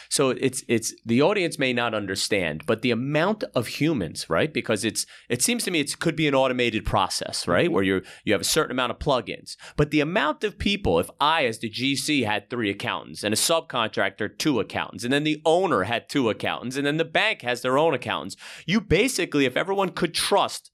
So 0.08 0.30
it's 0.30 0.62
it's 0.68 0.94
the 1.04 1.22
audience 1.22 1.58
may 1.58 1.72
not 1.72 1.94
understand, 1.94 2.64
but 2.66 2.82
the 2.82 2.90
amount 2.90 3.44
of 3.54 3.66
humans, 3.66 4.30
right? 4.30 4.52
Because 4.52 4.84
it's 4.84 5.06
it 5.28 5.42
seems 5.42 5.64
to 5.64 5.70
me 5.70 5.80
it 5.80 5.98
could 5.98 6.16
be 6.16 6.28
an 6.28 6.34
automated 6.34 6.84
process, 6.84 7.48
right? 7.48 7.66
Mm-hmm. 7.66 7.74
Where 7.74 7.82
you 7.82 8.02
you 8.24 8.32
have 8.32 8.40
a 8.40 8.44
certain 8.44 8.72
amount 8.72 8.92
of 8.92 8.98
plugins, 8.98 9.56
but 9.76 9.90
the 9.90 10.00
amount 10.00 10.44
of 10.44 10.58
people, 10.58 10.98
if 10.98 11.10
I 11.20 11.46
as 11.46 11.58
the 11.58 11.70
GC 11.70 12.24
had 12.24 12.48
three 12.48 12.70
accountants 12.70 13.24
and 13.24 13.34
a 13.34 13.36
subcontractor 13.36 14.38
two 14.38 14.60
accountants, 14.60 15.04
and 15.04 15.12
then 15.12 15.24
the 15.24 15.42
owner 15.44 15.84
had 15.84 16.08
two 16.08 16.30
accountants, 16.30 16.76
and 16.76 16.86
then 16.86 16.96
the 16.96 17.04
bank 17.04 17.42
has 17.42 17.62
their 17.62 17.78
own 17.78 17.94
accountants, 17.94 18.36
you 18.66 18.80
basically, 18.80 19.44
if 19.46 19.56
everyone 19.56 19.90
could 19.90 20.14
trust 20.14 20.70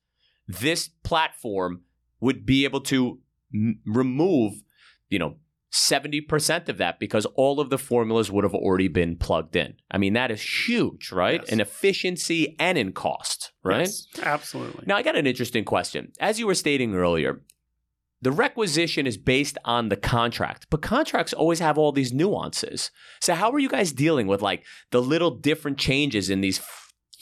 this 0.46 0.88
platform, 1.02 1.82
would 2.20 2.44
be 2.44 2.64
able 2.64 2.80
to 2.80 3.20
m- 3.54 3.80
remove, 3.86 4.62
you 5.08 5.18
know, 5.18 5.36
70% 5.72 6.68
of 6.68 6.78
that 6.78 6.98
because 6.98 7.26
all 7.35 7.61
of 7.61 7.70
the 7.70 7.78
formulas 7.78 8.30
would 8.30 8.44
have 8.44 8.54
already 8.54 8.88
been 8.88 9.16
plugged 9.16 9.54
in. 9.54 9.74
I 9.90 9.98
mean, 9.98 10.14
that 10.14 10.30
is 10.30 10.42
huge, 10.42 11.12
right? 11.12 11.40
Yes. 11.42 11.52
In 11.52 11.61
efficiency 11.61 12.56
and 12.59 12.76
in 12.76 12.92
cost, 12.92 13.52
right? 13.62 13.80
Yes, 13.80 14.06
absolutely. 14.22 14.85
Now, 14.87 14.96
I 14.96 15.02
got 15.02 15.16
an 15.16 15.26
interesting 15.26 15.64
question. 15.64 16.12
As 16.18 16.40
you 16.40 16.46
were 16.46 16.54
stating 16.54 16.94
earlier, 16.94 17.42
the 18.22 18.33
requisition 18.33 19.06
is 19.06 19.16
based 19.16 19.56
on 19.64 19.88
the 19.88 19.96
contract, 19.96 20.66
but 20.70 20.83
contracts 20.83 21.33
always 21.33 21.61
have 21.61 21.78
all 21.78 21.92
these 21.92 22.12
nuances. 22.12 22.90
So, 23.20 23.35
how 23.35 23.50
are 23.52 23.59
you 23.59 23.68
guys 23.68 23.92
dealing 23.92 24.26
with 24.26 24.42
like 24.42 24.64
the 24.90 25.00
little 25.00 25.30
different 25.30 25.78
changes 25.78 26.28
in 26.28 26.40
these 26.40 26.61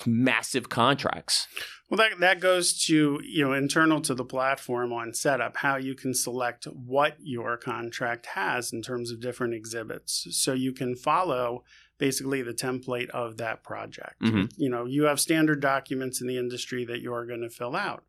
massive 0.06 0.68
contracts? 0.68 1.46
Well, 1.88 1.98
that, 1.98 2.20
that 2.20 2.40
goes 2.40 2.84
to, 2.87 3.20
you 3.24 3.44
know, 3.44 3.54
internal 3.54 4.00
to 4.02 4.14
the 4.14 4.24
platform 4.24 4.92
on 4.92 5.14
setup, 5.14 5.56
how 5.56 5.76
you 5.76 5.94
can 5.94 6.12
select 6.12 6.64
what 6.64 7.16
your 7.18 7.56
contract 7.56 8.26
has 8.26 8.72
in 8.72 8.82
terms 8.82 9.11
of 9.11 9.20
different 9.20 9.54
exhibits. 9.54 10.26
So 10.30 10.52
you 10.52 10.72
can 10.72 10.94
follow 10.96 11.64
basically 11.98 12.42
the 12.42 12.52
template 12.52 13.08
of 13.11 13.38
that 13.38 13.64
project. 13.64 14.20
Mhm. 14.20 14.52
You 14.56 14.68
know, 14.68 14.84
you 14.84 15.04
have 15.04 15.18
standard 15.18 15.61
documents 15.61 16.20
in 16.20 16.26
the 16.26 16.37
industry 16.37 16.84
that 16.84 17.00
you're 17.00 17.26
going 17.26 17.40
to 17.40 17.50
fill 17.50 17.74
out. 17.74 18.04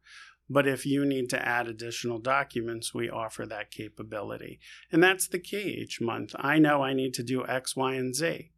But 0.50 0.68
if 0.68 0.86
you 0.86 1.06
need 1.06 1.30
to 1.30 1.48
add 1.48 1.68
additional 1.68 2.18
documents, 2.18 2.94
we 2.94 3.10
offer 3.10 3.46
that 3.46 3.72
capability. 3.72 4.60
And 4.92 5.02
that's 5.02 5.28
the 5.28 5.40
key 5.40 5.78
each 5.82 6.02
month. 6.02 6.36
I 6.38 6.58
know 6.58 6.82
I 6.82 6.94
need 6.94 7.14
to 7.16 7.24
do 7.24 7.46
X, 7.48 7.76
Y, 7.76 7.94
and 7.94 8.16
Z. 8.16 8.52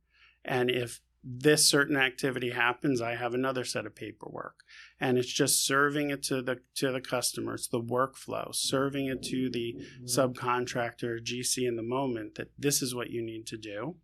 And 0.44 0.72
if 0.72 1.02
this 1.24 1.66
certain 1.66 1.98
activity 1.98 2.52
happens, 2.52 3.02
I 3.02 3.16
have 3.16 3.34
another 3.34 3.64
set 3.64 3.86
of 3.86 3.96
paperwork 3.96 4.64
and 5.00 5.18
it's 5.18 5.32
just 5.32 5.66
serving 5.66 6.12
it 6.12 6.22
to 6.24 6.42
the 6.42 6.60
to 6.76 6.92
the 6.92 7.02
customer. 7.02 7.56
It's 7.56 7.68
the 7.68 7.82
workflow, 7.82 8.54
serving 8.54 9.08
it 9.08 9.24
to 9.24 9.50
the 9.50 9.76
subcontractor, 10.06 11.20
GC 11.24 11.68
in 11.68 11.76
the 11.76 11.84
moment 11.84 12.36
that 12.36 12.52
this 12.58 12.82
is 12.82 12.94
what 12.94 13.10
you 13.10 13.22
need 13.24 13.48
to 13.48 13.58
do. 13.58 13.96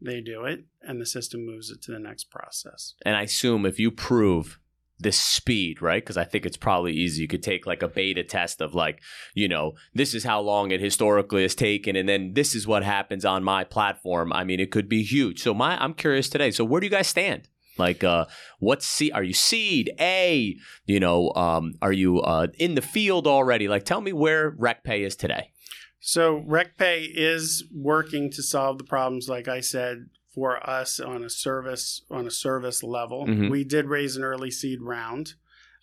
They 0.00 0.20
do 0.22 0.44
it, 0.44 0.64
and 0.80 0.98
the 0.98 1.04
system 1.04 1.44
moves 1.44 1.70
it 1.70 1.82
to 1.82 1.92
the 1.92 1.98
next 1.98 2.30
process. 2.30 2.94
And 3.04 3.16
I 3.16 3.22
assume 3.22 3.66
if 3.66 3.78
you 3.78 3.90
prove 3.90 4.58
this 5.00 5.18
speed, 5.18 5.82
right? 5.82 6.02
Because 6.02 6.16
I 6.16 6.24
think 6.24 6.46
it's 6.46 6.56
probably 6.56 6.92
easy. 6.92 7.22
You 7.22 7.28
could 7.28 7.42
take 7.42 7.66
like 7.66 7.82
a 7.82 7.88
beta 7.88 8.22
test 8.22 8.60
of 8.60 8.74
like, 8.74 9.00
you 9.34 9.48
know, 9.48 9.72
this 9.94 10.14
is 10.14 10.24
how 10.24 10.40
long 10.40 10.70
it 10.70 10.80
historically 10.80 11.42
has 11.42 11.54
taken, 11.54 11.96
and 11.96 12.08
then 12.08 12.34
this 12.34 12.54
is 12.54 12.66
what 12.66 12.82
happens 12.82 13.24
on 13.24 13.42
my 13.44 13.64
platform. 13.64 14.32
I 14.32 14.44
mean, 14.44 14.60
it 14.60 14.70
could 14.70 14.88
be 14.88 15.02
huge. 15.02 15.42
So 15.42 15.54
my, 15.54 15.82
I'm 15.82 15.94
curious 15.94 16.28
today. 16.28 16.50
So 16.50 16.64
where 16.64 16.80
do 16.80 16.86
you 16.86 16.90
guys 16.90 17.08
stand? 17.08 17.48
Like, 17.78 18.04
uh, 18.04 18.26
what 18.58 18.82
C? 18.82 19.10
Are 19.10 19.22
you 19.22 19.32
seed 19.32 19.90
A? 19.98 20.56
You 20.84 21.00
know, 21.00 21.32
um, 21.34 21.74
are 21.80 21.92
you 21.92 22.20
uh, 22.20 22.48
in 22.58 22.74
the 22.74 22.82
field 22.82 23.26
already? 23.26 23.68
Like, 23.68 23.84
tell 23.84 24.00
me 24.00 24.12
where 24.12 24.52
REQPay 24.52 25.00
is 25.00 25.16
today. 25.16 25.52
So 26.00 26.44
REQPay 26.48 27.08
is 27.14 27.64
working 27.74 28.30
to 28.32 28.42
solve 28.42 28.78
the 28.78 28.84
problems, 28.84 29.28
like 29.28 29.48
I 29.48 29.60
said, 29.60 30.06
for 30.34 30.64
us 30.68 31.00
on 31.00 31.24
a 31.24 31.30
service 31.30 32.02
on 32.10 32.26
a 32.26 32.30
service 32.30 32.82
level. 32.82 33.26
Mhm. 33.26 33.50
We 33.50 33.64
did 33.64 33.86
raise 33.86 34.16
an 34.16 34.22
early 34.22 34.50
seed 34.50 34.80
round, 34.80 35.34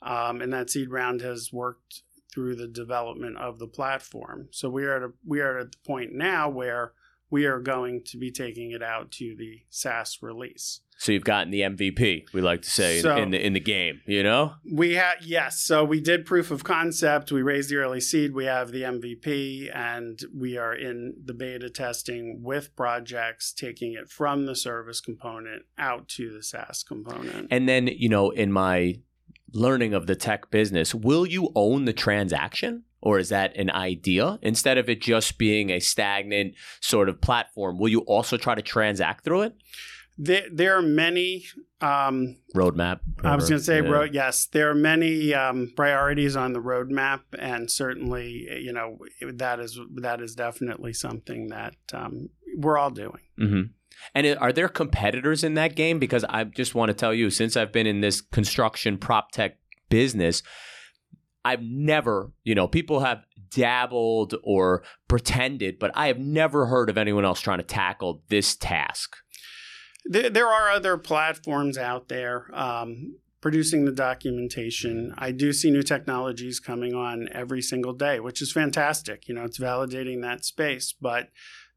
um, 0.02 0.42
and 0.42 0.52
that 0.54 0.70
seed 0.70 0.90
round 0.90 1.22
has 1.22 1.52
worked 1.52 2.04
through 2.34 2.56
the 2.56 2.68
development 2.68 3.38
of 3.38 3.60
the 3.60 3.68
platform. 3.68 4.48
So 4.52 4.70
we 4.70 4.86
are 4.86 4.96
at 4.98 5.04
a, 5.04 5.14
we 5.26 5.42
are 5.42 5.58
at 5.58 5.72
the 5.72 5.78
point 5.86 6.14
now 6.14 6.50
where 6.50 6.94
we 7.30 7.46
are 7.46 7.60
going 7.60 8.04
to 8.06 8.18
be 8.18 8.32
taking 8.32 8.72
it 8.72 8.82
out 8.84 9.12
to 9.12 9.36
the 9.36 9.64
SaaS 9.70 10.20
release. 10.22 10.82
So 11.00 11.12
you've 11.12 11.24
gotten 11.24 11.52
the 11.52 11.62
MVP, 11.62 12.26
we 12.34 12.42
like 12.42 12.64
to 12.64 12.70
say, 12.72 12.98
in- 12.98 13.04
So- 13.04 13.16
in, 13.18 13.30
the 13.32 13.46
in 13.46 13.54
the 13.54 13.60
game. 13.60 14.02
You 14.08 14.24
know, 14.24 14.54
We 14.70 14.96
had 14.96 15.16
yes, 15.22 15.60
so 15.60 15.84
we 15.84 16.02
did 16.02 16.26
proof 16.26 16.50
of 16.50 16.64
concept. 16.64 17.32
We 17.32 17.42
raised 17.44 17.70
the 17.70 17.76
early 17.78 18.02
seed. 18.02 18.34
We 18.34 18.46
have 18.46 18.72
the 18.72 18.82
MVP, 18.84 19.70
and 19.74 20.20
we 20.36 20.58
are 20.58 20.74
in 20.74 21.14
the 21.24 21.34
beta 21.36 21.70
testing 21.70 22.42
with 22.42 22.76
projects, 22.76 23.54
taking 23.54 23.94
it 23.94 24.10
from 24.10 24.46
the 24.48 24.56
service 24.56 25.00
component 25.00 25.64
out 25.78 26.08
to 26.10 26.34
the 26.34 26.42
SaaS 26.44 26.84
component. 26.84 27.48
and 27.52 27.70
then 27.70 27.88
you 27.88 28.10
know, 28.10 28.32
in 28.32 28.52
my 28.52 28.96
learning 29.54 29.94
of 29.94 30.08
the 30.08 30.16
tech 30.16 30.50
business, 30.52 30.94
will 30.96 31.26
you 31.26 31.52
own 31.56 31.86
the 31.86 31.94
transaction? 31.94 32.84
Or 33.00 33.20
is 33.20 33.30
that 33.30 33.56
an 33.56 33.70
idea? 33.70 34.40
Instead 34.42 34.80
of 34.80 34.90
it 34.90 35.02
just 35.02 35.38
being 35.38 35.70
a 35.70 35.80
stagnant 35.80 36.56
sort 36.82 37.08
of 37.10 37.22
platform, 37.22 37.78
will 37.78 37.88
you 37.88 38.00
also 38.02 38.38
try 38.38 38.56
to 38.56 38.62
transact 38.64 39.24
through 39.24 39.44
it? 39.44 39.54
There, 40.18 40.46
there 40.52 40.78
are 40.78 40.82
many. 40.82 41.46
Um, 41.80 42.38
Roadmap. 42.56 43.02
I 43.24 43.36
was 43.36 43.50
going 43.50 43.60
to 43.60 43.64
say, 43.64 43.82
yeah. 43.84 43.90
ro- 43.90 44.10
yes, 44.12 44.48
there 44.48 44.72
are 44.72 44.76
many 44.76 45.34
um, 45.34 45.72
priorities 45.76 46.36
on 46.36 46.54
the 46.54 46.60
roadmap, 46.60 47.22
and 47.38 47.70
certainly, 47.70 48.48
you 48.60 48.74
know, 48.74 48.98
that 49.34 49.60
is 49.60 49.80
that 50.02 50.22
is 50.22 50.34
definitely 50.34 50.94
something 50.94 51.50
that 51.50 51.76
um, 51.94 52.30
we're 52.58 52.80
all 52.80 52.90
doing. 52.90 53.20
hmm 53.38 53.62
And 54.16 54.38
are 54.40 54.52
there 54.52 54.70
competitors 54.70 55.44
in 55.44 55.54
that 55.54 55.76
game? 55.76 56.00
Because 56.00 56.24
I 56.24 56.46
just 56.46 56.74
want 56.74 56.90
to 56.90 56.96
tell 56.96 57.14
you, 57.14 57.30
since 57.30 57.56
I've 57.56 57.72
been 57.72 57.86
in 57.86 58.02
this 58.02 58.22
construction 58.22 58.98
prop 58.98 59.32
tech 59.32 59.58
business, 59.90 60.42
I've 61.46 61.62
never, 61.62 62.32
you 62.44 62.56
know, 62.56 62.68
people 62.68 63.02
have 63.02 63.24
dabbled 63.50 64.36
or 64.44 64.84
pretended, 65.08 65.80
but 65.80 65.92
I 65.96 66.08
have 66.08 66.20
never 66.20 66.66
heard 66.66 66.90
of 66.90 66.98
anyone 66.98 67.24
else 67.24 67.40
trying 67.40 67.60
to 67.60 67.64
tackle 67.64 68.24
this 68.28 68.56
task. 68.56 69.16
There, 70.10 70.30
there 70.30 70.48
are 70.48 70.70
other 70.70 70.98
platforms 70.98 71.78
out 71.78 72.08
there 72.08 72.50
um, 72.54 73.18
producing 73.42 73.86
the 73.86 73.92
documentation. 73.92 75.14
I 75.18 75.32
do 75.32 75.54
see 75.54 75.70
new 75.72 75.84
technologies 75.84 76.60
coming 76.60 76.94
on 76.94 77.30
every 77.32 77.62
single 77.62 77.94
day, 77.94 78.20
which 78.20 78.42
is 78.42 78.52
fantastic. 78.52 79.28
You 79.28 79.36
know, 79.36 79.44
it's 79.44 79.60
validating 79.60 80.22
that 80.22 80.46
space. 80.46 80.94
But 81.00 81.30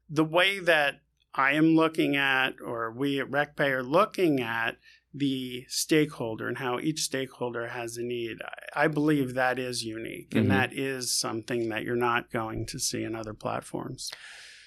the 0.09 0.25
way 0.25 0.59
that 0.59 1.01
I 1.33 1.53
am 1.53 1.75
looking 1.75 2.15
at, 2.15 2.55
or 2.63 2.91
we 2.91 3.19
at 3.19 3.31
REQPay 3.31 3.69
are 3.69 3.83
looking 3.83 4.41
at 4.41 4.77
the 5.13 5.65
stakeholder 5.67 6.47
and 6.47 6.57
how 6.57 6.79
each 6.79 7.01
stakeholder 7.01 7.67
has 7.67 7.97
a 7.97 8.03
need, 8.03 8.37
I, 8.73 8.87
believe 8.87 9.33
that 9.33 9.59
is 9.59 9.83
unique. 9.83 10.31
Mhm. 10.31 10.39
And 10.39 10.51
that 10.51 10.73
is 10.73 11.11
something 11.11 11.69
that 11.69 11.83
you're 11.83 11.95
not 11.95 12.31
going 12.31 12.65
to 12.67 12.79
see 12.79 13.03
in 13.03 13.15
other 13.15 13.33
platforms. 13.33 14.11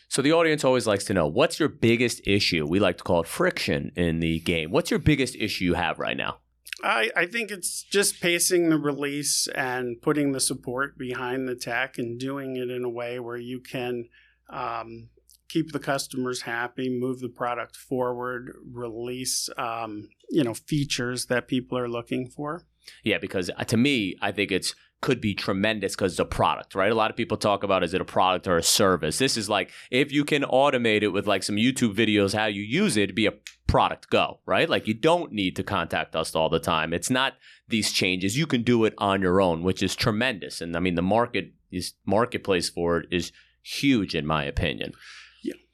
So 0.09 0.23
the 0.23 0.33
audience 0.33 0.65
always 0.65 0.87
likes 0.87 1.05
to 1.05 1.15
know 1.15 1.27
what's 1.27 1.59
your 1.59 1.69
biggest 1.69 2.21
issue? 2.27 2.67
We 2.67 2.79
like 2.79 2.99
to 2.99 3.05
call 3.05 3.21
it 3.21 3.27
friction 3.27 3.93
in 3.97 4.21
the 4.21 4.41
game. 4.41 4.71
What's 4.71 4.91
your 4.91 5.01
biggest 5.01 5.37
issue 5.37 5.65
you 5.65 5.75
have 5.75 5.99
right 5.99 6.17
now? 6.17 6.39
I, 6.83 7.11
I 7.17 7.27
think 7.27 7.51
it's 7.51 7.83
just 7.83 8.21
pacing 8.21 8.69
the 8.69 8.79
release 8.79 9.49
and 9.55 10.01
putting 10.03 10.33
the 10.33 10.41
support 10.41 10.99
behind 10.99 11.49
the 11.49 11.55
tech 11.55 11.99
and 11.99 12.19
doing 12.19 12.57
it 12.57 12.71
in 12.71 12.85
a 12.85 12.91
way 12.91 13.19
where 13.19 13.37
you 13.37 13.61
can 13.61 14.09
um, 14.51 15.09
keep 15.49 15.73
the 15.73 15.79
customers 15.79 16.43
happy, 16.43 16.91
move 16.91 17.21
the 17.21 17.29
product 17.29 17.77
forward, 17.77 18.57
release 18.71 19.49
um, 19.57 20.09
you 20.31 20.43
know 20.45 20.55
features 20.55 21.27
that 21.27 21.49
people 21.49 21.79
are 21.79 21.89
looking 21.89 22.29
for. 22.29 22.67
Yeah, 23.03 23.19
because 23.19 23.51
uh, 23.57 23.65
to 23.65 23.77
me, 23.77 24.17
I 24.21 24.33
think 24.33 24.53
it's 24.53 24.75
could 25.05 25.21
be 25.21 25.35
tremendous 25.35 25.95
because 25.95 26.13
it's 26.15 26.19
a 26.19 26.25
product, 26.25 26.75
right? 26.75 26.91
A 26.91 26.95
lot 26.95 27.11
of 27.11 27.17
people 27.17 27.37
talk 27.37 27.63
about 27.63 27.85
is 27.85 27.93
it 27.93 28.01
a 28.01 28.07
product 28.07 28.49
or 28.49 28.57
a 28.57 28.63
service. 28.63 29.19
This 29.19 29.37
is 29.37 29.51
like 29.51 29.71
if 29.91 30.11
you 30.11 30.25
can 30.25 30.45
automate 30.45 31.03
it 31.03 31.09
with 31.09 31.27
like 31.27 31.43
some 31.43 31.57
YouTube 31.57 31.95
videos 31.95 32.35
how 32.35 32.47
you 32.47 32.63
use 32.63 32.97
it, 32.97 33.15
be 33.15 33.27
a 33.27 33.35
product 33.67 34.09
go, 34.09 34.41
right? 34.47 34.67
Like 34.67 34.89
you 34.89 34.95
don't 34.95 35.31
need 35.31 35.57
to 35.57 35.63
contact 35.63 36.17
us 36.17 36.35
all 36.35 36.49
the 36.49 36.59
time. 36.59 36.95
It's 36.95 37.11
not 37.11 37.35
these 37.69 37.93
changes. 37.93 38.39
You 38.39 38.47
can 38.47 38.63
do 38.63 38.87
it 38.87 38.95
on 38.97 39.21
your 39.21 39.43
own, 39.43 39.63
which 39.63 39.83
is 39.83 39.95
tremendous. 39.95 40.63
And 40.63 40.75
I 40.75 40.81
mean 40.81 40.95
the 40.95 41.03
market 41.03 41.53
is 41.71 41.93
marketplace 42.07 42.71
for 42.71 43.01
it 43.01 43.09
is 43.11 43.31
huge 43.63 44.15
in 44.15 44.27
my 44.27 44.45
opinion. 44.45 44.95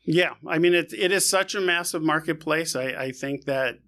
Yeah, 0.05 0.35
I 0.49 0.59
mean 0.59 0.75
it. 0.75 0.93
It 0.93 1.12
is 1.12 1.31
such 1.31 1.55
a 1.55 1.61
massive 1.61 2.03
marketplace. 2.03 2.75
I, 2.75 2.87
I 2.87 3.12
think 3.12 3.45
that 3.45 3.79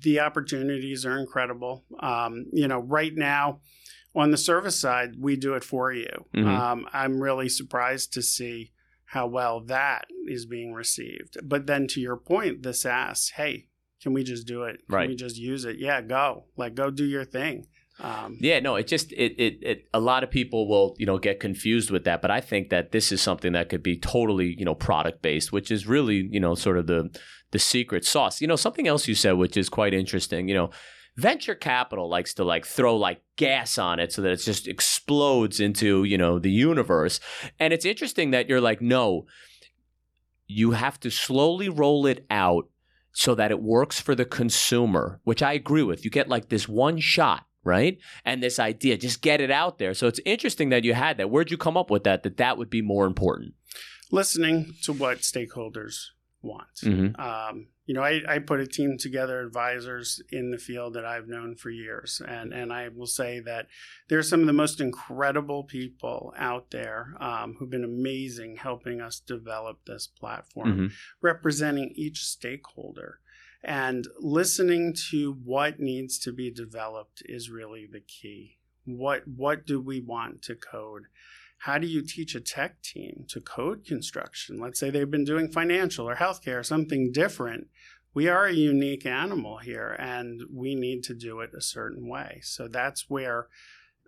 the 0.00 0.18
opportunities 0.18 1.06
are 1.06 1.20
incredible. 1.20 1.84
Um, 2.00 2.46
you 2.52 2.66
know, 2.66 2.80
right 2.80 3.14
now 3.14 3.60
on 4.14 4.30
the 4.30 4.36
service 4.36 4.78
side, 4.78 5.14
we 5.18 5.36
do 5.36 5.54
it 5.54 5.64
for 5.64 5.92
you. 5.92 6.26
Mhm. 6.34 6.46
Um, 6.46 6.88
I'm 6.92 7.20
really 7.22 7.48
surprised 7.48 8.12
to 8.14 8.22
see 8.22 8.72
how 9.06 9.26
well 9.26 9.60
that 9.60 10.06
is 10.26 10.46
being 10.46 10.72
received. 10.72 11.36
But 11.42 11.66
then 11.66 11.86
to 11.88 12.00
your 12.00 12.16
point, 12.16 12.62
the 12.62 12.72
SaaS, 12.74 13.30
hey, 13.36 13.66
can 14.02 14.12
we 14.12 14.22
just 14.24 14.46
do 14.46 14.62
it? 14.64 14.82
Can 14.88 14.94
Right. 14.96 15.08
we 15.08 15.14
just 15.16 15.36
use 15.38 15.64
it? 15.64 15.76
Yeah, 15.78 16.00
go. 16.02 16.46
Like 16.56 16.74
go 16.74 16.90
do 16.90 17.04
your 17.04 17.24
thing. 17.24 17.66
Um, 18.00 18.38
Yeah, 18.40 18.58
no, 18.60 18.76
it 18.76 18.86
just 18.86 19.12
it, 19.12 19.34
it 19.38 19.58
it 19.62 19.88
a 19.92 20.00
lot 20.00 20.24
of 20.24 20.30
people 20.30 20.66
will 20.66 20.96
you 20.98 21.04
know 21.06 21.18
get 21.18 21.40
confused 21.40 21.90
with 21.90 22.04
that, 22.04 22.20
but 22.22 22.30
I 22.30 22.40
think 22.40 22.70
that 22.70 22.90
this 22.90 23.12
is 23.12 23.20
something 23.20 23.52
that 23.52 23.68
could 23.68 23.82
be 23.82 23.96
totally 23.98 24.56
you 24.58 24.64
know 24.64 24.74
product 24.74 25.20
based, 25.22 25.52
which 25.52 25.70
is 25.70 25.86
really 25.86 26.26
you 26.30 26.40
know 26.40 26.54
sort 26.54 26.78
of 26.78 26.86
the 26.86 27.10
the 27.52 27.58
secret 27.58 28.04
sauce. 28.06 28.40
You 28.40 28.46
know, 28.48 28.56
something 28.56 28.88
else 28.88 29.06
you 29.06 29.14
said 29.14 29.32
which 29.32 29.56
is 29.58 29.68
quite 29.68 29.92
interesting. 29.94 30.48
You 30.48 30.54
know, 30.54 30.70
venture 31.16 31.54
capital 31.54 32.08
likes 32.08 32.34
to 32.34 32.44
like 32.44 32.64
throw 32.66 32.96
like 32.96 33.22
gas 33.36 33.78
on 33.78 33.98
it 33.98 34.12
so 34.12 34.22
that 34.22 34.32
it 34.32 34.36
just 34.36 34.66
explodes 34.68 35.60
into 35.60 36.04
you 36.04 36.18
know 36.18 36.38
the 36.38 36.50
universe, 36.50 37.20
and 37.58 37.72
it's 37.72 37.84
interesting 37.84 38.30
that 38.30 38.48
you're 38.48 38.60
like 38.60 38.80
no, 38.80 39.26
you 40.46 40.72
have 40.72 40.98
to 41.00 41.10
slowly 41.10 41.68
roll 41.68 42.06
it 42.06 42.24
out 42.30 42.68
so 43.12 43.34
that 43.34 43.50
it 43.50 43.60
works 43.62 44.00
for 44.00 44.14
the 44.14 44.24
consumer, 44.24 45.20
which 45.24 45.42
I 45.42 45.52
agree 45.52 45.82
with. 45.82 46.04
You 46.04 46.10
get 46.10 46.28
like 46.28 46.48
this 46.48 46.66
one 46.66 46.98
shot, 46.98 47.44
right? 47.62 47.98
And 48.24 48.42
this 48.42 48.58
idea, 48.58 48.96
just 48.96 49.20
get 49.20 49.40
it 49.40 49.50
out 49.50 49.78
there. 49.78 49.92
So 49.92 50.06
it's 50.06 50.20
interesting 50.24 50.70
that 50.70 50.84
you 50.84 50.94
had 50.94 51.18
that. 51.18 51.28
Where'd 51.30 51.50
you 51.50 51.58
come 51.58 51.76
up 51.76 51.90
with 51.90 52.04
that? 52.04 52.22
That 52.22 52.38
that 52.38 52.56
would 52.56 52.70
be 52.70 52.80
more 52.82 53.06
important. 53.06 53.54
listening 54.10 54.74
to 54.82 54.92
what 54.92 55.18
stakeholders 55.18 56.06
want. 56.42 56.68
Mm-hmm. 56.84 57.20
Um, 57.20 57.68
you 57.84 57.94
know, 57.94 58.02
I, 58.02 58.22
I 58.28 58.38
put 58.38 58.60
a 58.60 58.66
team 58.66 58.96
together, 58.96 59.40
advisors 59.40 60.22
in 60.30 60.50
the 60.50 60.58
field 60.58 60.94
that 60.94 61.04
I've 61.04 61.26
known 61.26 61.56
for 61.56 61.70
years, 61.70 62.22
and 62.26 62.52
and 62.52 62.72
I 62.72 62.88
will 62.88 63.06
say 63.06 63.40
that 63.40 63.66
there's 64.08 64.28
some 64.28 64.40
of 64.40 64.46
the 64.46 64.52
most 64.52 64.80
incredible 64.80 65.64
people 65.64 66.32
out 66.38 66.70
there 66.70 67.14
um, 67.20 67.56
who've 67.58 67.70
been 67.70 67.84
amazing 67.84 68.56
helping 68.56 69.00
us 69.00 69.18
develop 69.20 69.80
this 69.86 70.06
platform, 70.06 70.68
Mm-hmm. 70.72 70.86
representing 71.20 71.92
each 71.96 72.24
stakeholder. 72.24 73.18
And 73.64 74.08
listening 74.18 74.92
to 75.10 75.34
what 75.44 75.78
needs 75.78 76.18
to 76.20 76.32
be 76.32 76.50
developed 76.50 77.22
is 77.26 77.48
really 77.48 77.86
the 77.90 78.00
key. 78.00 78.58
What 78.84 79.22
what 79.28 79.66
do 79.66 79.80
we 79.80 80.00
want 80.00 80.42
to 80.42 80.54
code? 80.56 81.04
How 81.62 81.78
do 81.78 81.86
you 81.86 82.02
teach 82.02 82.34
a 82.34 82.40
tech 82.40 82.82
team 82.82 83.24
to 83.28 83.40
code 83.40 83.84
construction? 83.84 84.58
Let's 84.58 84.80
say 84.80 84.90
they've 84.90 85.08
been 85.08 85.24
doing 85.24 85.46
financial 85.46 86.08
or 86.08 86.16
healthcare 86.16 86.58
or 86.58 86.64
something 86.64 87.12
different. 87.12 87.68
We 88.14 88.26
are 88.26 88.46
a 88.46 88.52
unique 88.52 89.06
animal 89.06 89.58
here 89.58 89.96
and 89.96 90.42
we 90.52 90.74
need 90.74 91.04
to 91.04 91.14
do 91.14 91.38
it 91.38 91.54
a 91.56 91.60
certain 91.60 92.08
way. 92.08 92.40
So 92.42 92.66
that's 92.66 93.08
where, 93.08 93.46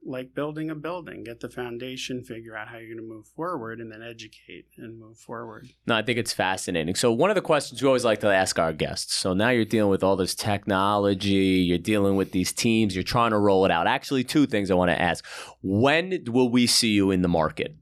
like 0.06 0.34
building 0.34 0.70
a 0.70 0.74
building, 0.74 1.24
get 1.24 1.40
the 1.40 1.48
foundation, 1.48 2.22
figure 2.22 2.56
out 2.56 2.68
how 2.68 2.76
you're 2.76 2.94
going 2.94 3.08
to 3.08 3.14
move 3.14 3.26
forward, 3.26 3.80
and 3.80 3.90
then 3.90 4.02
educate 4.02 4.66
and 4.76 4.98
move 4.98 5.16
forward. 5.16 5.68
No, 5.86 5.94
I 5.94 6.02
think 6.02 6.18
it's 6.18 6.32
fascinating. 6.32 6.94
So 6.94 7.12
one 7.12 7.30
of 7.30 7.36
the 7.36 7.42
questions 7.42 7.82
we 7.82 7.86
always 7.86 8.04
like 8.04 8.20
to 8.20 8.28
ask 8.28 8.58
our 8.58 8.72
guests. 8.72 9.14
So 9.14 9.32
now 9.32 9.50
you're 9.50 9.64
dealing 9.64 9.90
with 9.90 10.04
all 10.04 10.16
this 10.16 10.34
technology, 10.34 11.64
you're 11.66 11.78
dealing 11.78 12.16
with 12.16 12.32
these 12.32 12.52
teams, 12.52 12.94
you're 12.94 13.02
trying 13.02 13.30
to 13.30 13.38
roll 13.38 13.64
it 13.64 13.70
out. 13.70 13.86
Actually, 13.86 14.24
two 14.24 14.46
things 14.46 14.70
I 14.70 14.74
want 14.74 14.90
to 14.90 15.00
ask. 15.00 15.24
When 15.62 16.24
will 16.26 16.48
we 16.48 16.66
see 16.66 16.90
you 16.90 17.10
in 17.10 17.22
the 17.22 17.28
market? 17.28 17.74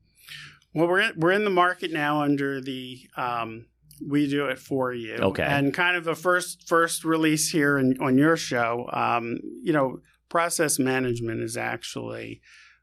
Well, 0.75 0.89
we're 0.89 1.01
in, 1.01 1.13
we're 1.17 1.33
in 1.33 1.45
the 1.45 1.51
market 1.51 1.93
now 1.93 2.23
under 2.23 2.61
the 2.61 3.01
um, 3.17 3.67
we 4.07 4.29
do 4.29 4.47
it 4.47 4.59
for 4.59 4.93
you. 4.93 5.15
Okay. 5.15 5.43
And 5.43 5.73
kind 5.75 5.97
of 5.97 6.07
a 6.07 6.15
first 6.15 6.69
first 6.69 7.05
release 7.05 7.51
here 7.51 7.79
in, 7.79 7.99
on 8.01 8.19
your 8.19 8.37
show. 8.37 8.89
Um, 8.93 9.39
you 9.63 9.73
know, 9.73 10.01
process 10.33 10.79
management 10.79 11.43
is 11.43 11.57
actually 11.57 12.41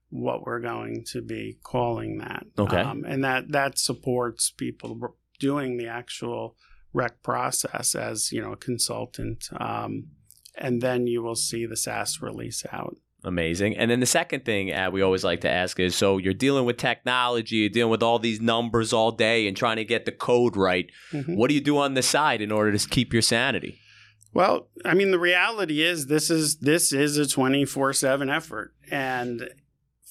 what 0.10 0.44
we're 0.44 0.60
going 0.60 1.04
to 1.14 1.22
be 1.22 1.58
calling 1.64 2.20
that. 2.20 2.46
Okay. 2.58 2.82
Um, 2.82 3.04
and 3.06 3.24
that 3.24 3.52
that 3.52 3.78
supports 3.80 4.52
people 4.52 5.16
doing 5.40 5.78
the 5.78 5.88
actual 5.88 6.56
rec 6.94 7.22
process 7.24 7.96
as 7.96 8.32
you 8.32 8.42
know 8.42 8.54
a 8.54 8.58
consultant. 8.58 9.50
Um, 9.60 10.10
and 10.56 10.82
then 10.82 11.08
you 11.08 11.24
will 11.24 11.36
see 11.36 11.66
the 11.66 11.78
SaaS 11.78 12.22
release 12.22 12.66
out 12.72 12.98
Amazing. 13.24 13.76
And 13.76 13.92
then 13.92 14.00
the 14.00 14.06
second 14.06 14.46
thing 14.46 14.74
uh, 14.74 14.90
we 14.92 15.02
always 15.02 15.26
like 15.26 15.42
to 15.42 15.50
ask 15.50 15.78
is 15.80 15.94
so 15.94 16.18
you're 16.18 16.34
dealing 16.34 16.64
with 16.66 16.78
technology, 16.78 17.58
you're 17.58 17.70
dealing 17.70 17.92
with 17.92 18.04
all 18.04 18.18
these 18.18 18.40
numbers 18.40 18.94
all 18.94 19.12
day 19.12 19.46
and 19.48 19.58
trying 19.58 19.76
to 19.76 19.84
get 19.84 20.06
the 20.06 20.14
code 20.14 20.56
right. 20.56 20.90
Mhm. 21.12 21.36
What 21.36 21.50
do 21.50 21.54
you 21.54 21.62
do 21.62 21.78
on 21.78 21.96
the 21.96 22.02
side 22.02 22.42
in 22.42 22.52
order 22.52 22.78
to 22.78 22.88
keep 22.88 23.12
your 23.12 23.22
sanity? 23.22 23.80
Well, 24.34 24.68
I 24.86 24.94
mean, 24.94 25.12
the 25.12 25.20
reality 25.20 25.82
is 25.82 26.08
this 26.08 26.30
is 26.30 26.58
this 26.58 26.94
is 26.94 27.18
a 27.18 27.28
twenty 27.28 27.66
four 27.66 27.94
seven 27.94 28.30
effort, 28.30 28.74
and 28.92 29.50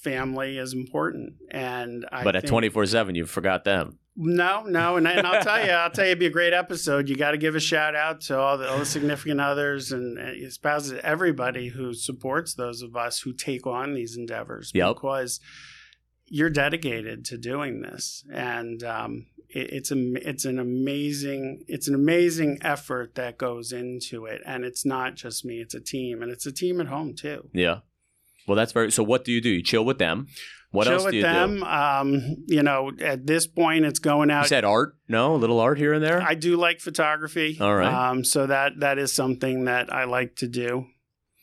family 0.03 0.59
is 0.59 0.73
important. 0.73 1.35
And 1.51 2.07
I 2.11 2.25
but 2.25 2.37
at 2.37 2.47
24 2.47 2.87
7, 2.87 3.15
you 3.15 3.27
forgot 3.27 3.65
them. 3.65 3.99
No, 4.21 4.63
no, 4.65 4.97
and, 4.97 5.07
and 5.07 5.27
I'll 5.27 5.43
tell 5.43 5.65
you, 5.65 5.71
I'll 5.71 5.91
tell 5.93 6.05
you, 6.05 6.11
it'd 6.11 6.19
be 6.19 6.27
a 6.27 6.31
great 6.31 6.53
episode. 6.53 7.09
You 7.09 7.15
got 7.17 7.33
to 7.33 7.39
give 7.39 7.55
a 7.55 7.61
shout 7.61 7.95
out 7.95 8.21
to 8.23 8.39
all 8.39 8.59
the, 8.59 8.69
all 8.69 8.79
the 8.79 8.85
significant 8.87 9.41
others 9.41 9.93
and 9.93 10.19
uh, 10.19 10.51
spouses, 10.51 10.99
everybody 11.05 11.69
who 11.69 11.95
supports 11.95 12.55
those 12.55 12.83
of 12.83 12.97
us 12.97 13.21
who 13.21 13.33
take 13.33 13.65
on 13.67 13.95
these 13.95 14.17
endeavors 14.17 14.73
Yep. 14.75 14.97
because 14.97 15.39
you're 16.31 16.51
dedicated 16.51 17.25
to 17.27 17.39
doing 17.39 17.81
this, 17.81 18.25
and 18.33 18.83
um, 18.85 19.27
it, 19.49 19.73
it's 19.73 19.91
a 19.91 20.29
it's 20.29 20.45
an 20.45 20.59
amazing 20.59 21.65
it's 21.69 21.89
an 21.89 21.95
amazing 21.95 22.59
effort 22.63 23.15
that 23.17 23.39
goes 23.39 23.73
into 23.73 24.27
it, 24.27 24.43
and 24.47 24.65
it's 24.65 24.85
not 24.85 25.15
just 25.15 25.45
me; 25.45 25.61
it's 25.61 25.75
a 25.75 25.81
team, 25.81 26.23
and 26.23 26.31
it's 26.31 26.47
a 26.47 26.53
team 26.53 26.81
at 26.81 26.87
home 26.89 27.15
too. 27.15 27.49
Yeah. 27.53 27.81
Well, 28.47 28.57
that's 28.57 28.73
very. 28.73 28.91
So, 28.91 29.03
what 29.03 29.25
do 29.25 29.33
you 29.33 29.41
do? 29.41 29.51
You 29.51 29.63
chill 29.63 29.85
with 29.85 29.99
them. 29.99 30.29
What 30.71 30.85
Chill 30.85 30.95
else 30.95 31.05
do 31.11 31.17
you 31.17 31.23
chill 31.23 31.49
with 31.49 31.61
them. 31.61 31.63
Um, 31.63 32.37
you 32.47 32.63
know, 32.63 32.93
at 33.01 33.27
this 33.27 33.47
point, 33.47 33.85
it's 33.85 33.99
going 33.99 34.31
out. 34.31 34.43
You 34.43 34.49
said 34.49 34.65
art? 34.65 34.97
No, 35.09 35.35
a 35.35 35.37
little 35.37 35.61
art 35.61 35.79
here 35.79 35.93
and 35.93 36.03
there. 36.05 36.21
I 36.21 36.35
do 36.35 36.57
like 36.57 36.81
photography. 36.81 37.59
All 37.61 37.75
right. 37.75 38.11
Um, 38.11 38.25
so 38.25 38.47
that 38.47 38.81
that 38.81 38.99
is 38.99 39.13
something 39.13 39.65
that 39.65 39.93
I 39.93 40.05
like 40.05 40.37
to 40.37 40.49
do. 40.49 40.87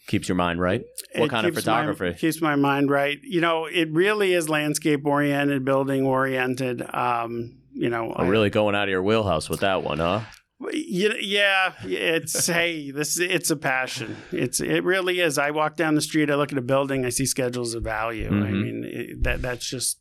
Keeps 0.07 0.27
your 0.29 0.35
mind 0.35 0.59
right. 0.59 0.83
What 1.15 1.25
It 1.25 1.29
kind 1.29 1.47
of 1.47 1.53
keeps 1.55 1.65
my- 1.65 1.73
photography? 1.83 2.19
keeps 2.19 2.41
my 2.41 2.55
mind 2.55 2.89
right. 2.91 3.17
You 3.23 3.41
know, 3.41 3.65
it 3.65 3.89
really 3.91 4.33
is 4.33 4.47
landscape 4.49 5.05
oriented, 5.05 5.65
building 5.65 6.05
oriented. 6.05 6.83
Um, 6.93 7.57
you 7.73 7.89
know, 7.89 8.13
I'm 8.15 8.27
really 8.27 8.49
going 8.49 8.75
out 8.75 8.83
of 8.83 8.89
your 8.89 9.01
wheelhouse 9.03 9.49
with 9.49 9.61
that 9.61 9.83
one, 9.83 9.97
huh? 9.99 10.21
Yeah, 10.71 11.73
it's 11.83 12.47
hey, 12.59 12.91
this 12.91 13.19
it's 13.19 13.49
a 13.49 13.55
passion. 13.57 14.15
It's 14.31 14.59
it 14.61 14.83
really 14.83 15.19
is. 15.19 15.37
I 15.37 15.51
walk 15.51 15.75
down 15.75 15.95
the 15.95 16.01
street, 16.01 16.29
I 16.29 16.35
look 16.35 16.51
at 16.51 16.57
a 16.57 16.61
building, 16.61 17.05
I 17.05 17.09
see 17.09 17.25
schedules 17.25 17.73
of 17.73 17.83
value. 17.83 18.27
I 18.27 18.31
Mhm. 18.31 18.61
mean, 18.63 18.83
it, 18.87 19.23
that 19.23 19.41
that's 19.41 19.69
just 19.69 19.99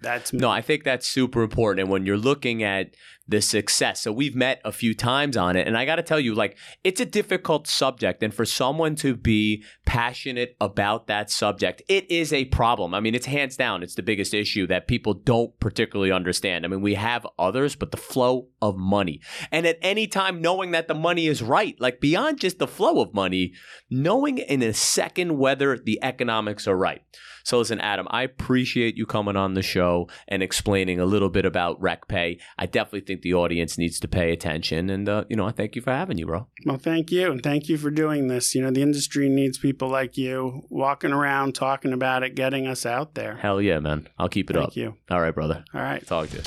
that's 0.00 0.32
me. 0.32 0.40
No, 0.40 0.50
I 0.50 0.62
think 0.62 0.84
that's 0.84 1.06
super 1.06 1.42
important. 1.42 1.82
And 1.82 1.90
when 1.90 2.06
you're 2.06 2.16
looking 2.16 2.62
at 2.62 2.94
the 3.28 3.42
success, 3.42 4.00
so 4.00 4.10
we've 4.10 4.34
met 4.34 4.60
a 4.64 4.72
few 4.72 4.94
times 4.94 5.36
on 5.36 5.54
it, 5.54 5.66
and 5.66 5.76
I 5.76 5.84
got 5.84 5.96
to 5.96 6.02
tell 6.02 6.18
you, 6.18 6.34
like, 6.34 6.56
it's 6.82 7.00
a 7.00 7.04
difficult 7.04 7.66
subject. 7.66 8.22
And 8.22 8.32
for 8.32 8.46
someone 8.46 8.94
to 8.96 9.14
be 9.14 9.62
passionate 9.84 10.56
about 10.60 11.08
that 11.08 11.30
subject, 11.30 11.82
it 11.88 12.10
is 12.10 12.32
a 12.32 12.46
problem. 12.46 12.94
I 12.94 13.00
mean, 13.00 13.14
it's 13.14 13.26
hands 13.26 13.56
down, 13.56 13.82
it's 13.82 13.96
the 13.96 14.02
biggest 14.02 14.32
issue 14.32 14.66
that 14.68 14.88
people 14.88 15.12
don't 15.12 15.58
particularly 15.60 16.10
understand. 16.10 16.64
I 16.64 16.68
mean, 16.68 16.80
we 16.80 16.94
have 16.94 17.26
others, 17.38 17.76
but 17.76 17.90
the 17.90 17.98
flow 17.98 18.48
of 18.62 18.78
money. 18.78 19.20
And 19.52 19.66
at 19.66 19.78
any 19.82 20.06
time, 20.06 20.40
knowing 20.40 20.70
that 20.70 20.88
the 20.88 20.94
money 20.94 21.26
is 21.26 21.42
right, 21.42 21.78
like 21.78 22.00
beyond 22.00 22.40
just 22.40 22.58
the 22.58 22.66
flow 22.66 23.02
of 23.02 23.12
money, 23.12 23.52
knowing 23.90 24.38
in 24.38 24.62
a 24.62 24.72
second 24.72 25.36
whether 25.36 25.76
the 25.76 26.02
economics 26.02 26.66
are 26.66 26.76
right. 26.76 27.02
So 27.44 27.56
listen, 27.58 27.80
Adam, 27.80 28.06
I 28.10 28.24
appreciate 28.24 28.98
you 28.98 29.06
coming 29.06 29.36
on 29.36 29.54
the 29.54 29.62
show 29.62 30.08
and 30.26 30.42
explaining 30.42 31.00
a 31.00 31.06
little 31.06 31.30
bit 31.30 31.46
about 31.46 31.80
REQPay. 31.80 32.38
I 32.58 32.66
definitely 32.66 33.00
think 33.00 33.17
the 33.22 33.34
audience 33.34 33.78
needs 33.78 34.00
to 34.00 34.08
pay 34.08 34.32
attention, 34.32 34.90
and 34.90 35.08
uh, 35.08 35.24
you 35.28 35.36
know, 35.36 35.46
I 35.46 35.52
thank 35.52 35.76
you 35.76 35.82
for 35.82 35.90
having 35.92 36.18
you, 36.18 36.26
bro. 36.26 36.46
Well, 36.64 36.78
thank 36.78 37.10
you. 37.10 37.30
And 37.30 37.42
thank 37.42 37.68
you 37.68 37.78
for 37.78 37.90
doing 37.90 38.28
this. 38.28 38.54
You 38.54 38.62
know, 38.62 38.70
the 38.70 38.82
industry 38.82 39.28
needs 39.28 39.58
people 39.58 39.88
like 39.88 40.16
you 40.16 40.62
walking 40.70 41.12
around, 41.12 41.54
talking 41.54 41.92
about 41.92 42.22
it, 42.22 42.34
getting 42.34 42.66
us 42.66 42.86
out 42.86 43.14
there. 43.14 43.36
Hell 43.36 43.60
yeah, 43.60 43.78
man. 43.78 44.08
I'll 44.18 44.28
keep 44.28 44.50
it 44.50 44.54
Thank 44.54 44.66
up. 44.68 44.74
Thank 44.74 44.76
you. 44.76 44.96
All 45.10 45.20
right, 45.20 45.34
brother. 45.34 45.64
All 45.74 45.80
right. 45.80 46.06
Talk 46.06 46.28
to 46.30 46.36
you. 46.36 46.42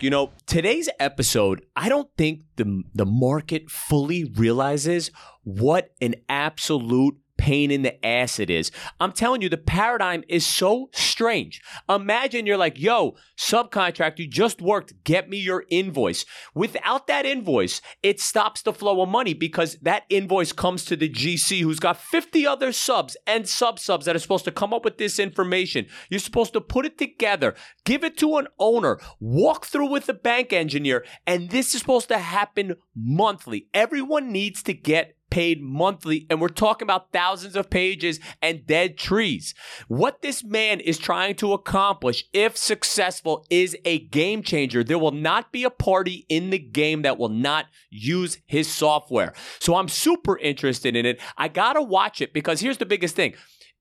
You 0.00 0.10
know, 0.10 0.30
today's 0.46 0.88
episode, 1.00 1.66
I 1.74 1.88
don't 1.88 2.08
think 2.16 2.42
the 2.54 2.84
the 2.94 3.04
market 3.04 3.68
fully 3.68 4.24
realizes 4.24 5.10
what 5.42 5.90
an 6.00 6.14
absolute 6.28 7.16
pain 7.38 7.70
in 7.70 7.82
the 7.82 8.04
ass 8.04 8.38
it 8.38 8.50
is. 8.50 8.70
I'm 9.00 9.12
telling 9.12 9.40
you, 9.40 9.48
the 9.48 9.56
paradigm 9.56 10.24
is 10.28 10.46
so 10.46 10.90
strange. 10.92 11.62
Imagine 11.88 12.44
you're 12.44 12.58
like, 12.58 12.78
yo, 12.78 13.16
subcontract, 13.38 14.18
you 14.18 14.26
just 14.26 14.60
worked, 14.60 15.04
get 15.04 15.30
me 15.30 15.38
your 15.38 15.64
invoice. 15.70 16.26
Without 16.54 17.06
that 17.06 17.24
invoice, 17.24 17.80
it 18.02 18.20
stops 18.20 18.62
the 18.62 18.72
flow 18.72 19.00
of 19.00 19.08
money 19.08 19.32
because 19.32 19.76
that 19.82 20.04
invoice 20.10 20.52
comes 20.52 20.84
to 20.84 20.96
the 20.96 21.08
GC 21.08 21.62
who's 21.62 21.80
got 21.80 21.96
50 21.96 22.46
other 22.46 22.72
subs 22.72 23.16
and 23.26 23.48
sub 23.48 23.78
subs 23.78 24.04
that 24.04 24.16
are 24.16 24.20
supposed 24.20 24.44
to 24.44 24.50
come 24.50 24.74
up 24.74 24.84
with 24.84 24.98
this 24.98 25.18
information. 25.18 25.86
You're 26.10 26.20
supposed 26.20 26.52
to 26.54 26.60
put 26.60 26.86
it 26.86 26.98
together, 26.98 27.54
give 27.84 28.04
it 28.04 28.18
to 28.18 28.36
an 28.36 28.48
owner, 28.58 28.98
walk 29.20 29.66
through 29.66 29.88
with 29.88 30.06
the 30.06 30.14
bank 30.14 30.52
engineer, 30.52 31.04
and 31.26 31.50
this 31.50 31.74
is 31.74 31.80
supposed 31.80 32.08
to 32.08 32.18
happen 32.18 32.74
monthly. 32.94 33.68
Everyone 33.72 34.32
needs 34.32 34.62
to 34.64 34.74
get 34.74 35.14
paid 35.30 35.62
monthly, 35.62 36.26
and 36.28 36.40
we're 36.40 36.48
talking 36.48 36.86
about 36.86 37.12
thousands 37.12 37.56
of 37.56 37.70
pages 37.70 38.20
and 38.42 38.66
dead 38.66 38.96
trees. 38.96 39.54
What 39.88 40.22
this 40.22 40.42
man 40.44 40.80
is 40.80 40.98
trying 40.98 41.36
to 41.36 41.52
accomplish, 41.52 42.24
if 42.32 42.56
successful, 42.56 43.46
is 43.50 43.76
a 43.84 43.98
game 43.98 44.42
changer. 44.42 44.82
There 44.82 44.98
will 44.98 45.12
not 45.12 45.52
be 45.52 45.64
a 45.64 45.70
party 45.70 46.26
in 46.28 46.50
the 46.50 46.58
game 46.58 47.02
that 47.02 47.18
will 47.18 47.28
not 47.28 47.66
use 47.90 48.38
his 48.46 48.72
software. 48.72 49.32
So 49.58 49.76
I'm 49.76 49.88
super 49.88 50.38
interested 50.38 50.96
in 50.96 51.06
it. 51.06 51.20
I 51.36 51.48
gotta 51.48 51.82
watch 51.82 52.20
it 52.20 52.32
because 52.32 52.60
here's 52.60 52.78
the 52.78 52.86
biggest 52.86 53.16
thing. 53.16 53.34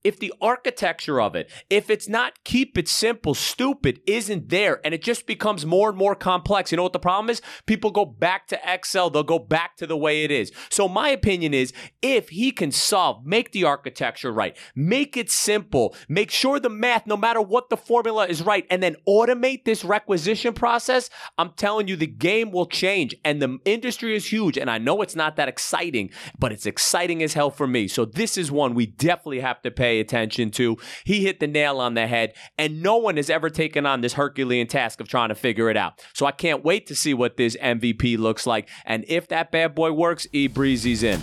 If 0.08 0.20
the 0.20 0.34
architecture 0.42 1.20
of 1.20 1.36
it, 1.36 1.52
if 1.70 1.90
it's 1.90 2.08
not 2.08 2.42
keep 2.46 2.78
it 2.78 2.88
simple, 2.88 3.34
stupid, 3.34 4.00
isn't 4.08 4.48
there, 4.48 4.80
and 4.86 4.94
it 4.94 5.04
just 5.04 5.28
becomes 5.28 5.66
more 5.66 5.90
and 5.90 5.98
more 5.98 6.16
complex, 6.16 6.72
you 6.72 6.78
know 6.78 6.84
what 6.84 6.94
the 6.94 7.00
problem 7.00 7.30
is? 7.30 7.42
People 7.66 7.92
go 7.92 8.06
back 8.06 8.48
to 8.48 8.60
Excel, 8.64 9.10
they'll 9.10 9.24
go 9.24 9.38
back 9.38 9.76
to 9.76 9.86
the 9.86 9.98
way 9.98 10.24
it 10.24 10.32
is. 10.32 10.54
So, 10.70 10.88
my 10.88 11.10
opinion 11.10 11.54
is 11.54 11.74
if 12.02 12.30
he 12.30 12.54
can 12.54 12.72
solve, 12.72 13.26
make 13.26 13.52
the 13.52 13.66
architecture 13.66 14.32
right, 14.32 14.56
make 14.74 15.18
it 15.18 15.30
simple, 15.30 15.94
make 16.08 16.32
sure 16.32 16.58
the 16.58 16.70
math, 16.70 17.06
no 17.06 17.18
matter 17.18 17.42
what 17.42 17.70
the 17.70 17.76
formula 17.76 18.28
is 18.28 18.42
right, 18.42 18.66
and 18.70 18.82
then 18.82 18.96
automate 19.06 19.66
this 19.66 19.84
requisition 19.84 20.54
process, 20.54 21.10
I'm 21.38 21.52
telling 21.58 21.90
you, 21.90 21.98
the 21.98 22.08
game 22.08 22.52
will 22.52 22.68
change. 22.68 23.14
And 23.26 23.42
the 23.42 23.60
industry 23.66 24.16
is 24.16 24.32
huge. 24.32 24.58
And 24.58 24.72
I 24.72 24.78
know 24.78 25.02
it's 25.02 25.18
not 25.18 25.36
that 25.36 25.50
exciting, 25.50 26.12
but 26.40 26.54
it's 26.54 26.66
exciting 26.66 27.22
as 27.22 27.34
hell 27.34 27.52
for 27.52 27.68
me. 27.68 27.90
So, 27.90 28.06
this 28.06 28.38
is 28.38 28.50
one 28.50 28.74
we 28.74 28.86
definitely 28.86 29.42
have 29.42 29.62
to 29.64 29.72
attention 30.00 30.52
to. 30.52 30.78
He 31.04 31.22
hit 31.22 31.40
the 31.40 31.48
nail 31.48 31.80
on 31.80 31.94
the 31.94 32.08
head, 32.08 32.34
and 32.58 32.82
no 32.82 32.98
one 32.98 33.18
has 33.18 33.30
ever 33.30 33.50
taken 33.50 33.86
on 33.86 34.02
this 34.02 34.14
Herculean 34.14 34.68
task 34.68 35.00
of 35.00 35.08
trying 35.08 35.30
to 35.30 35.36
figure 35.36 35.70
it 35.70 35.78
out. 35.78 36.04
So, 36.14 36.26
I 36.26 36.32
can't 36.32 36.64
wait 36.64 36.88
to 36.88 36.96
see 36.96 37.14
what 37.14 37.38
this 37.38 37.56
MVP 37.58 38.18
looks 38.18 38.46
like. 38.46 38.70
And 38.86 39.06
if 39.08 39.28
that 39.30 39.52
bad 39.52 39.76
boy 39.76 39.92
works, 39.92 40.28
E 40.32 40.48
Breezy's 40.48 41.04
in. 41.04 41.22